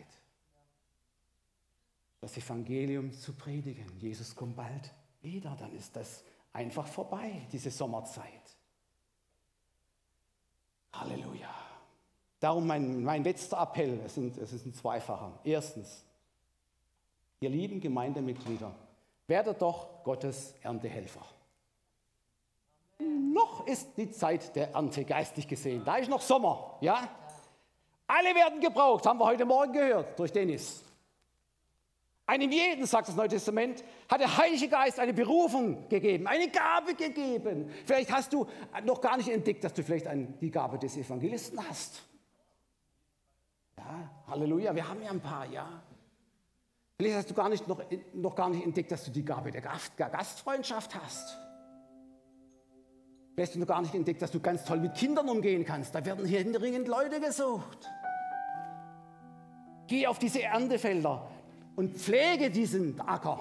das 2.21 2.37
Evangelium 2.37 3.11
zu 3.11 3.33
predigen. 3.33 3.85
Jesus 3.99 4.35
kommt 4.35 4.55
bald 4.55 4.93
wieder, 5.21 5.55
dann 5.59 5.73
ist 5.73 5.95
das 5.95 6.23
einfach 6.53 6.87
vorbei, 6.87 7.47
diese 7.51 7.69
Sommerzeit. 7.69 8.57
Halleluja. 10.93 11.53
Darum 12.39 12.67
mein, 12.67 13.03
mein 13.03 13.23
letzter 13.23 13.61
Appell, 13.61 13.99
es, 14.05 14.15
sind, 14.15 14.37
es 14.37 14.53
ist 14.53 14.65
ein 14.65 14.73
zweifacher. 14.73 15.39
Erstens, 15.43 16.05
ihr 17.39 17.49
lieben 17.49 17.81
Gemeindemitglieder, 17.81 18.73
werdet 19.27 19.61
doch 19.61 20.03
Gottes 20.03 20.53
Erntehelfer. 20.61 21.25
Noch 22.99 23.67
ist 23.67 23.97
die 23.97 24.09
Zeit 24.09 24.55
der 24.55 24.73
Ernte 24.73 25.05
geistlich 25.05 25.47
gesehen. 25.47 25.83
Da 25.85 25.97
ist 25.97 26.09
noch 26.09 26.21
Sommer, 26.21 26.77
ja? 26.81 27.07
Alle 28.07 28.33
werden 28.33 28.59
gebraucht, 28.61 29.05
haben 29.05 29.19
wir 29.19 29.25
heute 29.25 29.45
Morgen 29.45 29.73
gehört 29.73 30.17
durch 30.17 30.31
Dennis. 30.31 30.83
Einem 32.25 32.51
jeden, 32.51 32.85
sagt 32.85 33.07
das 33.07 33.15
Neue 33.15 33.29
Testament, 33.29 33.83
hat 34.09 34.19
der 34.19 34.37
Heilige 34.37 34.67
Geist 34.67 34.99
eine 34.99 35.13
Berufung 35.13 35.87
gegeben, 35.87 36.27
eine 36.27 36.49
Gabe 36.49 36.93
gegeben. 36.93 37.71
Vielleicht 37.85 38.11
hast 38.11 38.33
du 38.33 38.45
noch 38.83 38.99
gar 38.99 39.15
nicht 39.15 39.29
entdeckt, 39.29 39.63
dass 39.63 39.73
du 39.73 39.83
vielleicht 39.83 40.07
die 40.41 40.51
Gabe 40.51 40.77
des 40.77 40.97
Evangelisten 40.97 41.57
hast. 41.69 42.03
Ja, 43.77 44.09
Halleluja, 44.27 44.75
wir 44.75 44.87
haben 44.87 45.01
ja 45.01 45.11
ein 45.11 45.21
paar, 45.21 45.45
ja. 45.45 45.81
Vielleicht 46.97 47.15
hast 47.15 47.29
du 47.29 47.33
gar 47.33 47.47
nicht, 47.47 47.65
noch, 47.67 47.81
noch 48.13 48.35
gar 48.35 48.49
nicht 48.49 48.65
entdeckt, 48.65 48.91
dass 48.91 49.05
du 49.05 49.11
die 49.11 49.23
Gabe 49.23 49.51
der 49.51 49.61
Gastfreundschaft 49.61 50.95
hast. 50.95 51.37
Vielleicht 53.37 53.51
hast 53.51 53.55
du 53.57 53.59
noch 53.59 53.67
gar 53.67 53.81
nicht 53.83 53.93
entdeckt, 53.93 54.19
dass 54.19 54.31
du 54.31 54.39
ganz 54.39 54.65
toll 54.65 54.79
mit 54.79 54.95
Kindern 54.95 55.29
umgehen 55.29 55.63
kannst. 55.63 55.93
Da 55.93 56.03
werden 56.03 56.25
hier 56.25 56.39
händeringend 56.39 56.87
Leute 56.87 57.19
gesucht. 57.19 57.87
Geh 59.85 60.07
auf 60.07 60.17
diese 60.17 60.41
Erntefelder 60.41 61.29
und 61.75 61.95
pflege 61.95 62.49
diesen 62.49 62.99
Acker. 62.99 63.39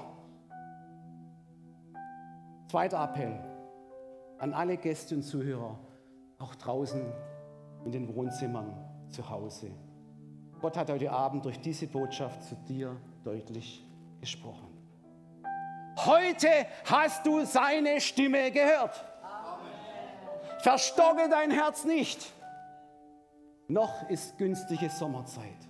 Zweiter 2.70 3.02
Appell 3.02 3.40
an 4.36 4.52
alle 4.52 4.76
Gäste 4.76 5.14
und 5.14 5.22
Zuhörer, 5.22 5.78
auch 6.40 6.54
draußen 6.56 7.00
in 7.86 7.92
den 7.92 8.14
Wohnzimmern 8.14 8.76
zu 9.08 9.26
Hause. 9.30 9.70
Gott 10.60 10.76
hat 10.76 10.90
heute 10.90 11.10
Abend 11.10 11.46
durch 11.46 11.58
diese 11.58 11.86
Botschaft 11.86 12.42
zu 12.44 12.54
dir 12.68 12.94
deutlich 13.24 13.82
gesprochen. 14.20 14.68
Heute 16.04 16.48
hast 16.84 17.24
du 17.24 17.46
seine 17.46 17.98
Stimme 17.98 18.50
gehört. 18.50 19.02
Verstocke 20.58 21.28
dein 21.30 21.50
Herz 21.50 21.84
nicht. 21.84 22.32
Noch 23.68 24.08
ist 24.08 24.38
günstige 24.38 24.90
Sommerzeit 24.90 25.68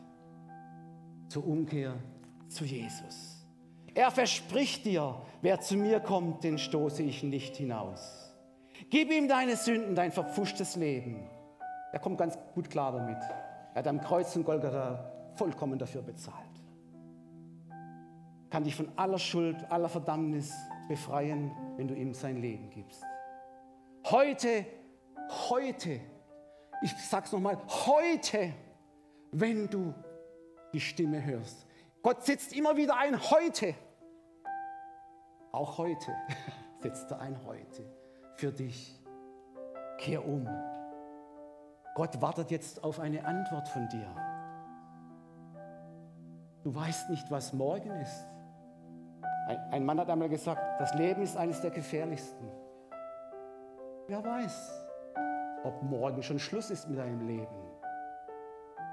zur 1.28 1.47
Umkehr 1.47 1.95
zu 2.49 2.64
Jesus. 2.64 3.47
Er 3.95 4.11
verspricht 4.11 4.84
dir, 4.84 5.22
wer 5.41 5.61
zu 5.61 5.76
mir 5.76 6.01
kommt, 6.01 6.45
den 6.45 6.59
stoße 6.59 7.03
ich 7.03 7.22
nicht 7.22 7.57
hinaus. 7.57 8.34
Gib 8.91 9.11
ihm 9.11 9.26
deine 9.26 9.57
Sünden, 9.57 9.95
dein 9.95 10.12
verpfuschtes 10.12 10.76
Leben. 10.76 11.28
Er 11.93 11.99
kommt 11.99 12.18
ganz 12.18 12.39
gut 12.55 12.68
klar 12.68 12.93
damit. 12.93 13.16
Er 13.74 13.78
hat 13.78 13.89
am 13.89 14.01
Kreuz 14.01 14.32
von 14.32 14.45
Golgatha 14.45 15.11
vollkommen 15.34 15.78
dafür 15.78 16.03
bezahlt. 16.03 16.37
Kann 18.51 18.64
dich 18.64 18.76
von 18.76 18.89
aller 18.97 19.18
Schuld, 19.18 19.57
aller 19.70 19.89
Verdammnis 19.89 20.55
befreien, 20.89 21.51
wenn 21.76 21.89
du 21.89 21.95
ihm 21.95 22.14
sein 22.14 22.41
Leben 22.41 22.70
gibst. 22.70 23.03
Heute, 24.11 24.65
heute, 25.51 26.01
ich 26.81 26.95
sag's 26.97 27.33
nochmal, 27.33 27.59
heute, 27.87 28.53
wenn 29.33 29.69
du 29.69 29.93
die 30.73 30.79
Stimme 30.79 31.25
hörst, 31.25 31.67
Gott 32.03 32.25
setzt 32.25 32.53
immer 32.53 32.77
wieder 32.77 32.97
ein 32.97 33.21
heute. 33.21 33.75
Auch 35.51 35.79
heute 35.79 36.15
setzt 36.79 37.11
er 37.11 37.19
ein 37.19 37.45
heute 37.47 37.83
für 38.37 38.53
dich. 38.53 38.97
Kehr 39.99 40.25
um. 40.25 40.47
Gott 41.97 42.21
wartet 42.23 42.53
jetzt 42.53 42.85
auf 42.85 43.01
eine 43.01 43.25
Antwort 43.25 43.67
von 43.67 43.89
dir. 43.89 44.07
Du 46.63 46.73
weißt 46.73 47.11
nicht, 47.11 47.29
was 47.29 47.53
morgen 47.53 47.91
ist. 48.03 48.25
Ein, 49.49 49.59
ein 49.73 49.85
Mann 49.85 49.99
hat 49.99 50.11
einmal 50.11 50.29
gesagt, 50.29 50.81
das 50.81 50.95
Leben 50.95 51.23
ist 51.23 51.37
eines 51.37 51.61
der 51.61 51.73
gefährlichsten. 51.73 52.66
Wer 54.09 54.25
weiß, 54.25 54.73
ob 55.65 55.83
morgen 55.83 56.23
schon 56.23 56.39
Schluss 56.39 56.71
ist 56.71 56.89
mit 56.89 56.97
deinem 56.97 57.27
Leben. 57.27 57.57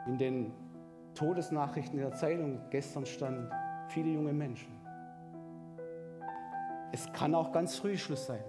In 0.07 0.17
den 0.17 0.53
Todesnachrichten 1.13 1.99
der 1.99 2.13
Zeitung 2.13 2.59
gestern 2.71 3.05
standen 3.05 3.51
viele 3.89 4.09
junge 4.09 4.33
Menschen. 4.33 4.73
Es 6.91 7.11
kann 7.13 7.35
auch 7.35 7.51
ganz 7.51 7.75
früh 7.75 7.95
Schluss 7.95 8.25
sein. 8.25 8.43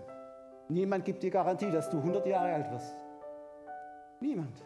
Niemand 0.68 1.04
gibt 1.04 1.22
dir 1.22 1.30
Garantie, 1.30 1.70
dass 1.70 1.90
du 1.90 1.98
100 1.98 2.26
Jahre 2.26 2.54
alt 2.54 2.70
wirst. 2.70 2.96
Niemand. 4.20 4.64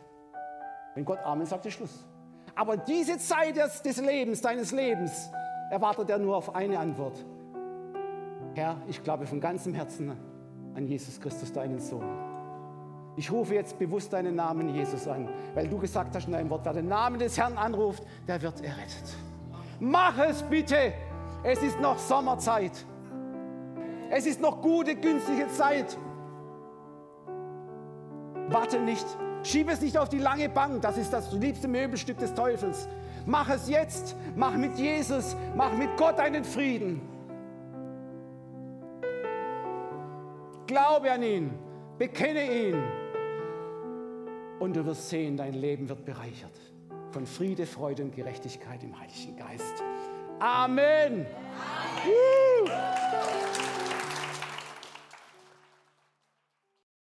Wenn 0.95 1.05
Gott 1.05 1.19
Amen 1.25 1.47
sagt, 1.47 1.67
ist 1.67 1.75
Schluss. 1.75 2.07
Aber 2.55 2.77
diese 2.77 3.19
Zeit 3.19 3.57
des, 3.57 3.83
des 3.83 4.01
Lebens, 4.01 4.41
deines 4.41 4.71
Lebens, 4.71 5.33
erwartet 5.71 6.11
er 6.11 6.19
nur 6.19 6.37
auf 6.37 6.55
eine 6.55 6.79
Antwort. 6.79 7.25
Herr, 8.55 8.77
ich 8.87 9.03
glaube 9.03 9.27
von 9.27 9.41
ganzem 9.41 9.75
Herzen 9.75 10.07
an 10.79 10.87
Jesus 10.87 11.21
Christus, 11.21 11.53
deinen 11.53 11.81
Sohn. 11.81 12.07
Ich 13.17 13.31
rufe 13.33 13.55
jetzt 13.55 13.77
bewusst 13.79 14.13
deinen 14.13 14.37
Namen 14.37 14.73
Jesus 14.73 15.09
an, 15.09 15.29
weil 15.55 15.67
du 15.67 15.77
gesagt 15.77 16.15
hast 16.15 16.27
in 16.27 16.33
deinem 16.33 16.49
Wort, 16.51 16.65
wer 16.65 16.73
den 16.73 16.87
Namen 16.87 17.19
des 17.19 17.37
Herrn 17.37 17.59
anruft, 17.59 18.05
der 18.29 18.41
wird 18.41 18.61
errettet. 18.61 19.17
Mach 19.81 20.17
es 20.19 20.43
bitte. 20.45 20.93
Es 21.43 21.63
ist 21.63 21.81
noch 21.81 21.99
Sommerzeit. 21.99 22.73
Es 24.11 24.25
ist 24.25 24.41
noch 24.41 24.63
gute, 24.63 24.95
günstige 24.95 25.49
Zeit. 25.49 25.99
Warte 28.49 28.79
nicht. 28.79 29.07
Schieb 29.43 29.69
es 29.71 29.81
nicht 29.81 29.99
auf 29.99 30.09
die 30.09 30.19
lange 30.19 30.49
Bank. 30.49 30.83
Das 30.83 30.97
ist 30.97 31.13
das 31.13 31.33
liebste 31.33 31.67
Möbelstück 31.67 32.19
des 32.19 32.35
Teufels. 32.35 32.89
Mach 33.27 33.49
es 33.51 33.69
jetzt. 33.69 34.15
Mach 34.37 34.55
mit 34.55 34.79
Jesus, 34.79 35.37
mach 35.57 35.73
mit 35.73 35.97
Gott 35.97 36.21
einen 36.21 36.45
Frieden. 36.45 37.18
Glaube 40.69 41.11
an 41.11 41.23
ihn. 41.23 41.51
Bekenne 41.99 42.69
ihn. 42.69 42.83
Und 44.61 44.77
du 44.77 44.85
wirst 44.85 45.09
sehen, 45.09 45.37
dein 45.37 45.55
Leben 45.55 45.89
wird 45.89 46.05
bereichert 46.05 46.53
von 47.11 47.27
Friede, 47.27 47.65
Freude 47.65 48.05
und 48.05 48.15
Gerechtigkeit 48.15 48.83
im 48.85 48.99
Heiligen 48.99 49.37
Geist. 49.37 49.83
Amen. 50.39 51.27
Amen. 51.27 52.48